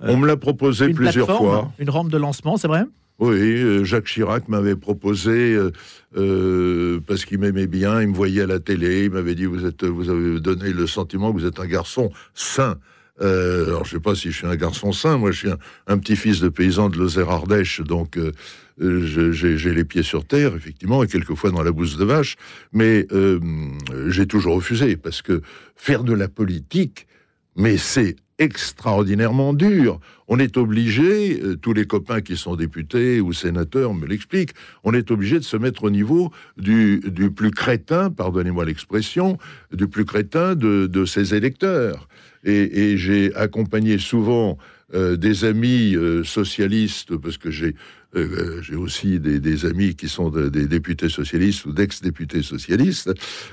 on 0.00 0.16
me 0.16 0.26
l'a 0.26 0.36
proposé 0.36 0.88
plusieurs 0.92 1.28
fois. 1.28 1.70
Une 1.78 1.90
rampe 1.90 2.10
de 2.10 2.18
lancement, 2.18 2.56
c'est 2.56 2.66
vrai? 2.66 2.82
Oui, 3.20 3.62
euh, 3.62 3.84
Jacques 3.84 4.06
Chirac 4.06 4.48
m'avait 4.48 4.76
proposé, 4.76 5.54
euh, 5.54 5.70
euh, 6.16 7.00
parce 7.06 7.26
qu'il 7.26 7.38
m'aimait 7.38 7.66
bien, 7.66 8.00
il 8.00 8.08
me 8.08 8.14
voyait 8.14 8.42
à 8.42 8.46
la 8.46 8.60
télé, 8.60 9.04
il 9.04 9.10
m'avait 9.10 9.34
dit, 9.34 9.44
vous, 9.44 9.66
avez 9.66 10.40
donné 10.40 10.72
le 10.72 10.86
sentiment 10.86 11.30
que 11.30 11.38
vous 11.38 11.46
êtes 11.46 11.60
un 11.60 11.66
garçon 11.66 12.10
sain. 12.32 12.78
alors, 13.20 13.84
je 13.84 13.90
sais 13.90 14.00
pas 14.00 14.14
si 14.14 14.30
je 14.30 14.38
suis 14.38 14.46
un 14.46 14.56
garçon 14.56 14.92
sain, 14.92 15.18
moi 15.18 15.32
je 15.32 15.38
suis 15.38 15.50
un, 15.86 15.98
petit-fils 15.98 16.40
de 16.40 16.48
paysan 16.48 16.88
de 16.88 16.96
Lozère-Ardèche, 16.96 17.82
donc 17.82 18.18
j'ai 18.78 19.74
les 19.74 19.84
pieds 19.84 20.02
sur 20.02 20.24
terre, 20.24 20.56
effectivement, 20.56 21.02
et 21.04 21.06
quelquefois 21.06 21.50
dans 21.50 21.62
la 21.62 21.72
bouse 21.72 21.98
de 21.98 22.04
vache, 22.06 22.36
mais 22.72 23.06
j'ai 24.06 24.26
toujours 24.26 24.54
refusé, 24.54 24.96
parce 24.96 25.20
que 25.20 25.42
faire 25.76 26.04
de 26.04 26.14
la 26.14 26.28
politique, 26.28 27.06
mais 27.54 27.76
c'est 27.76 28.16
extraordinairement 28.40 29.52
dur. 29.52 30.00
On 30.26 30.38
est 30.38 30.56
obligé, 30.56 31.40
euh, 31.40 31.56
tous 31.56 31.74
les 31.74 31.84
copains 31.84 32.22
qui 32.22 32.36
sont 32.36 32.56
députés 32.56 33.20
ou 33.20 33.32
sénateurs 33.32 33.94
me 33.94 34.06
l'expliquent, 34.06 34.54
on 34.82 34.94
est 34.94 35.10
obligé 35.10 35.38
de 35.38 35.44
se 35.44 35.56
mettre 35.56 35.84
au 35.84 35.90
niveau 35.90 36.32
du, 36.56 37.00
plus 37.36 37.50
crétin, 37.50 38.10
pardonnez-moi 38.10 38.64
l'expression, 38.64 39.38
du 39.72 39.86
plus 39.86 40.06
crétin 40.06 40.54
de, 40.54 41.04
ses 41.04 41.34
électeurs. 41.34 42.08
Et, 42.42 42.96
j'ai 42.96 43.34
accompagné 43.34 43.98
souvent 43.98 44.56
euh, 44.94 45.16
des 45.16 45.44
amis 45.44 45.94
euh, 45.94 46.24
socialistes, 46.24 47.16
parce 47.16 47.36
que 47.36 47.50
j'ai 47.50 47.76
j'ai 48.14 48.74
aussi 48.74 49.20
des, 49.20 49.66
amis 49.66 49.94
qui 49.94 50.08
sont 50.08 50.30
des 50.30 50.66
députés 50.66 51.08
socialistes 51.08 51.64
ou 51.66 51.72
d'ex-députés 51.72 52.42
socialistes, 52.42 53.12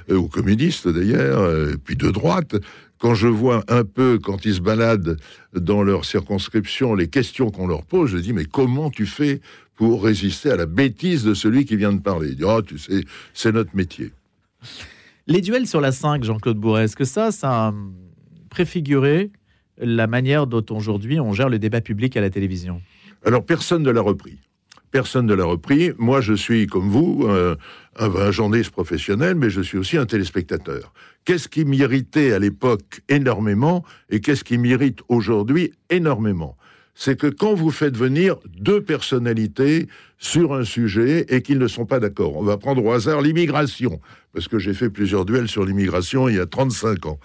ou 0.09 0.27
communistes 0.27 0.87
d'ailleurs, 0.87 1.77
puis 1.83 1.95
de 1.95 2.09
droite, 2.09 2.55
quand 2.99 3.13
je 3.13 3.27
vois 3.27 3.63
un 3.67 3.83
peu, 3.83 4.19
quand 4.21 4.45
ils 4.45 4.55
se 4.55 4.61
baladent 4.61 5.17
dans 5.53 5.83
leur 5.83 6.05
circonscription, 6.05 6.95
les 6.95 7.07
questions 7.07 7.51
qu'on 7.51 7.67
leur 7.67 7.83
pose, 7.83 8.11
je 8.11 8.17
dis, 8.17 8.33
mais 8.33 8.45
comment 8.45 8.89
tu 8.89 9.05
fais 9.05 9.41
pour 9.75 10.03
résister 10.03 10.49
à 10.49 10.55
la 10.55 10.65
bêtise 10.65 11.23
de 11.23 11.33
celui 11.33 11.65
qui 11.65 11.75
vient 11.75 11.93
de 11.93 12.01
parler? 12.01 12.29
Il 12.29 12.35
dit, 12.37 12.43
oh, 12.43 12.61
tu 12.61 12.77
sais, 12.77 13.03
c'est 13.33 13.51
notre 13.51 13.75
métier. 13.75 14.11
Les 15.27 15.41
duels 15.41 15.67
sur 15.67 15.81
la 15.81 15.91
5, 15.91 16.23
Jean-Claude 16.23 16.57
Bourret, 16.57 16.85
est-ce 16.85 16.95
que 16.95 17.05
ça, 17.05 17.31
ça 17.31 17.67
a 17.67 17.73
préfiguré 18.49 19.29
la 19.77 20.07
manière 20.07 20.47
dont 20.47 20.65
aujourd'hui 20.71 21.19
on 21.19 21.33
gère 21.33 21.49
le 21.49 21.59
débat 21.59 21.81
public 21.81 22.17
à 22.17 22.21
la 22.21 22.29
télévision? 22.29 22.81
Alors, 23.23 23.45
personne 23.45 23.83
ne 23.83 23.91
l'a 23.91 24.01
repris 24.01 24.39
personne 24.91 25.25
ne 25.25 25.33
l'a 25.33 25.45
repris. 25.45 25.91
Moi, 25.97 26.21
je 26.21 26.33
suis, 26.33 26.67
comme 26.67 26.89
vous, 26.89 27.25
euh, 27.27 27.55
un, 27.97 28.31
journaliste 28.31 28.71
professionnel, 28.71 29.35
mais 29.35 29.49
je 29.49 29.61
suis 29.61 29.77
aussi 29.77 29.97
un 29.97 30.05
téléspectateur. 30.05 30.93
Qu'est-ce 31.25 31.47
qui 31.47 31.65
m'irritait 31.65 32.33
à 32.33 32.39
l'époque 32.39 33.01
énormément 33.09 33.83
et 34.09 34.21
qu'est-ce 34.21 34.43
qui 34.43 34.57
m'irrite 34.57 34.99
aujourd'hui 35.09 35.71
énormément? 35.89 36.57
C'est 36.99 37.19
que 37.19 37.27
quand 37.27 37.53
vous 37.53 37.69
faites 37.69 37.95
venir 37.95 38.37
deux 38.59 38.81
personnalités 38.81 39.87
sur 40.17 40.55
un 40.55 40.63
sujet 40.63 41.27
et 41.29 41.43
qu'ils 41.43 41.59
ne 41.59 41.67
sont 41.67 41.85
pas 41.85 41.99
d'accord, 41.99 42.35
on 42.37 42.43
va 42.43 42.57
prendre 42.57 42.83
au 42.83 42.91
hasard 42.91 43.21
l'immigration, 43.21 43.99
parce 44.33 44.47
que 44.47 44.57
j'ai 44.57 44.73
fait 44.73 44.89
plusieurs 44.89 45.23
duels 45.23 45.47
sur 45.47 45.63
l'immigration 45.63 46.27
il 46.27 46.37
y 46.37 46.39
a 46.39 46.47
35 46.47 47.05
ans. 47.05 47.19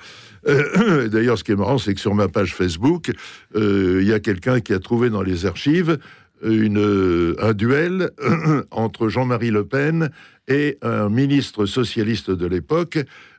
Euh, 0.46 1.08
d'ailleurs, 1.12 1.38
ce 1.38 1.44
qui 1.44 1.52
est 1.52 1.56
marrant, 1.56 1.78
c'est 1.78 1.94
que 1.94 2.00
sur 2.00 2.14
ma 2.14 2.28
page 2.28 2.54
Facebook, 2.54 3.12
euh, 3.56 4.00
il 4.02 4.08
y 4.08 4.12
a 4.12 4.20
quelqu'un 4.20 4.60
qui 4.60 4.74
a 4.74 4.78
trouvé 4.78 5.08
dans 5.08 5.22
les 5.22 5.46
archives 5.46 5.98
euh, 6.44 7.36
un 7.38 7.52
duel 7.52 8.10
entre 8.70 9.08
Jean-Marie 9.08 9.50
Le 9.50 9.64
Pen 9.64 10.10
et 10.48 10.76
un 10.82 11.08
ministre 11.08 11.66
socialiste 11.66 12.30
de 12.30 12.46
l'époque, 12.46 12.98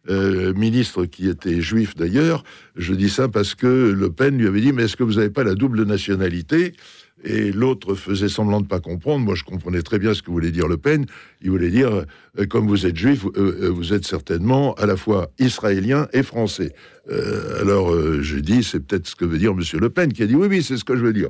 euh, 0.10 0.54
ministre 0.54 1.06
qui 1.06 1.28
était 1.28 1.60
juif 1.60 1.96
d'ailleurs. 1.96 2.44
Je 2.78 2.94
dis 2.94 3.10
ça 3.10 3.28
parce 3.28 3.56
que 3.56 3.68
Le 3.68 4.10
Pen 4.10 4.38
lui 4.38 4.48
avait 4.48 4.62
dit 4.62 4.72
Mais 4.72 4.84
est-ce 4.84 4.96
que 4.96 5.04
vous 5.04 5.16
n'avez 5.16 5.30
pas 5.30 5.44
la 5.44 5.56
double 5.56 5.84
nationalité? 5.84 6.74
Et 7.26 7.52
l'autre 7.52 7.96
faisait 7.96 8.30
semblant 8.30 8.62
de 8.62 8.68
pas 8.68 8.80
comprendre. 8.80 9.26
Moi, 9.26 9.36
je 9.36 9.44
comprenais 9.44 9.82
très 9.82 10.00
bien 10.00 10.14
ce 10.14 10.22
que 10.22 10.32
voulait 10.32 10.52
dire 10.52 10.68
Le 10.68 10.78
Pen. 10.78 11.06
Il 11.42 11.52
voulait 11.52 11.70
dire, 11.70 12.06
euh, 12.40 12.46
comme 12.46 12.68
vous 12.68 12.86
êtes 12.86 12.98
juif, 12.98 13.26
vous 13.36 13.94
êtes 13.94 14.06
certainement 14.06 14.74
à 14.76 14.86
la 14.86 14.98
fois 14.98 15.30
israélien 15.40 16.08
et 16.12 16.24
français. 16.24 16.74
alors, 17.60 17.94
j'ai 18.22 18.42
dit, 18.42 18.64
c'est 18.64 18.82
peut-être 18.82 19.08
ce 19.08 19.16
que 19.16 19.24
veut 19.24 19.38
dire 19.38 19.56
Monsieur 19.56 19.80
Le 19.80 19.90
Pen, 19.90 20.12
qui 20.12 20.24
a 20.24 20.28
dit, 20.28 20.36
oui, 20.36 20.48
oui, 20.50 20.64
c'est 20.64 20.78
ce 20.78 20.84
que 20.84 20.98
je 20.98 21.02
veux 21.02 21.14
dire. 21.14 21.30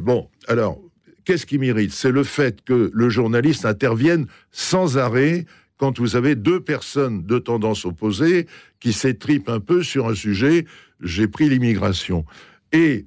Bon, 0.00 0.28
alors, 0.46 0.78
Qu'est-ce 1.28 1.44
qui 1.44 1.58
m'irrite? 1.58 1.92
C'est 1.92 2.10
le 2.10 2.24
fait 2.24 2.64
que 2.64 2.90
le 2.90 3.10
journaliste 3.10 3.66
intervienne 3.66 4.28
sans 4.50 4.96
arrêt 4.96 5.44
quand 5.76 5.98
vous 5.98 6.16
avez 6.16 6.36
deux 6.36 6.58
personnes 6.58 7.26
de 7.26 7.38
tendance 7.38 7.84
opposée 7.84 8.46
qui 8.80 8.94
s'étripent 8.94 9.50
un 9.50 9.60
peu 9.60 9.82
sur 9.82 10.08
un 10.08 10.14
sujet. 10.14 10.64
J'ai 11.02 11.28
pris 11.28 11.50
l'immigration. 11.50 12.24
Et 12.72 13.04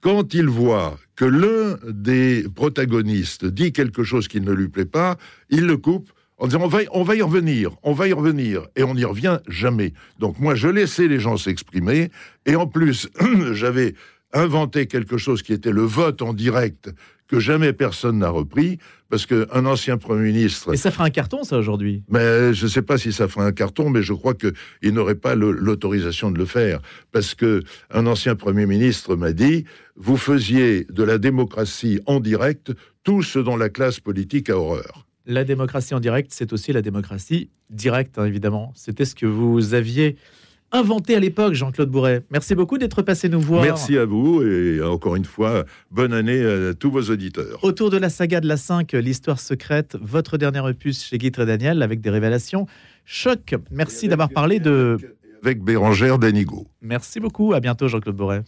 quand 0.00 0.32
il 0.32 0.46
voit 0.46 0.98
que 1.14 1.26
l'un 1.26 1.76
des 1.92 2.46
protagonistes 2.54 3.44
dit 3.44 3.74
quelque 3.74 4.02
chose 4.02 4.26
qui 4.26 4.40
ne 4.40 4.52
lui 4.52 4.68
plaît 4.68 4.86
pas, 4.86 5.18
il 5.50 5.66
le 5.66 5.76
coupe 5.76 6.10
en 6.38 6.46
disant 6.46 6.62
on 6.62 6.68
va, 6.68 6.78
on 6.92 7.02
va 7.02 7.16
y 7.16 7.20
revenir, 7.20 7.72
on 7.82 7.92
va 7.92 8.08
y 8.08 8.14
revenir, 8.14 8.66
et 8.76 8.82
on 8.82 8.94
n'y 8.94 9.04
revient 9.04 9.40
jamais. 9.46 9.92
Donc 10.18 10.38
moi, 10.38 10.54
je 10.54 10.68
laissais 10.68 11.06
les 11.06 11.20
gens 11.20 11.36
s'exprimer, 11.36 12.10
et 12.46 12.56
en 12.56 12.66
plus, 12.66 13.10
j'avais 13.52 13.94
inventé 14.32 14.86
quelque 14.86 15.18
chose 15.18 15.42
qui 15.42 15.52
était 15.52 15.72
le 15.72 15.82
vote 15.82 16.22
en 16.22 16.32
direct 16.32 16.90
que 17.26 17.38
jamais 17.38 17.72
personne 17.72 18.18
n'a 18.18 18.28
repris, 18.28 18.78
parce 19.08 19.24
qu'un 19.24 19.64
ancien 19.64 19.98
Premier 19.98 20.32
ministre... 20.32 20.74
Et 20.74 20.76
ça 20.76 20.90
fera 20.90 21.04
un 21.04 21.10
carton, 21.10 21.44
ça, 21.44 21.58
aujourd'hui? 21.58 22.02
Mais 22.08 22.52
je 22.52 22.64
ne 22.64 22.68
sais 22.68 22.82
pas 22.82 22.98
si 22.98 23.12
ça 23.12 23.28
fera 23.28 23.46
un 23.46 23.52
carton, 23.52 23.88
mais 23.88 24.02
je 24.02 24.12
crois 24.12 24.34
qu'il 24.34 24.92
n'aurait 24.92 25.14
pas 25.14 25.36
l'autorisation 25.36 26.32
de 26.32 26.38
le 26.38 26.44
faire, 26.44 26.80
parce 27.12 27.36
que 27.36 27.62
un 27.92 28.08
ancien 28.08 28.34
Premier 28.34 28.66
ministre 28.66 29.14
m'a 29.14 29.32
dit, 29.32 29.64
vous 29.94 30.16
faisiez 30.16 30.88
de 30.90 31.04
la 31.04 31.18
démocratie 31.18 32.00
en 32.06 32.18
direct 32.18 32.72
tout 33.04 33.22
ce 33.22 33.38
dont 33.38 33.56
la 33.56 33.68
classe 33.68 34.00
politique 34.00 34.50
a 34.50 34.58
horreur. 34.58 35.06
La 35.24 35.44
démocratie 35.44 35.94
en 35.94 36.00
direct, 36.00 36.32
c'est 36.34 36.52
aussi 36.52 36.72
la 36.72 36.82
démocratie 36.82 37.50
directe, 37.68 38.18
hein, 38.18 38.24
évidemment. 38.24 38.72
C'était 38.74 39.04
ce 39.04 39.14
que 39.14 39.26
vous 39.26 39.74
aviez 39.74 40.16
inventé 40.72 41.14
à 41.14 41.20
l'époque, 41.20 41.54
Jean-Claude 41.54 41.90
Bourret. 41.90 42.22
Merci 42.30 42.54
beaucoup 42.54 42.78
d'être 42.78 43.02
passé 43.02 43.28
nous 43.28 43.40
voir. 43.40 43.62
Merci 43.62 43.96
à 43.98 44.04
vous 44.04 44.42
et 44.42 44.82
encore 44.82 45.16
une 45.16 45.24
fois, 45.24 45.64
bonne 45.90 46.12
année 46.12 46.44
à 46.44 46.74
tous 46.74 46.90
vos 46.90 47.02
auditeurs. 47.02 47.62
Autour 47.62 47.90
de 47.90 47.96
la 47.96 48.10
saga 48.10 48.40
de 48.40 48.48
la 48.48 48.56
5, 48.56 48.92
l'histoire 48.92 49.40
secrète, 49.40 49.96
votre 50.00 50.38
dernier 50.38 50.60
opus 50.60 51.04
chez 51.04 51.18
Guitre 51.18 51.40
et 51.40 51.46
Daniel 51.46 51.82
avec 51.82 52.00
des 52.00 52.10
révélations. 52.10 52.66
Choc, 53.04 53.54
merci 53.70 54.08
d'avoir 54.08 54.28
parlé 54.28 54.60
de... 54.60 54.96
Avec 55.42 55.62
Bérangère 55.62 56.18
Danigo. 56.18 56.66
Merci 56.82 57.18
beaucoup, 57.18 57.54
à 57.54 57.60
bientôt 57.60 57.88
Jean-Claude 57.88 58.16
Bourret. 58.16 58.42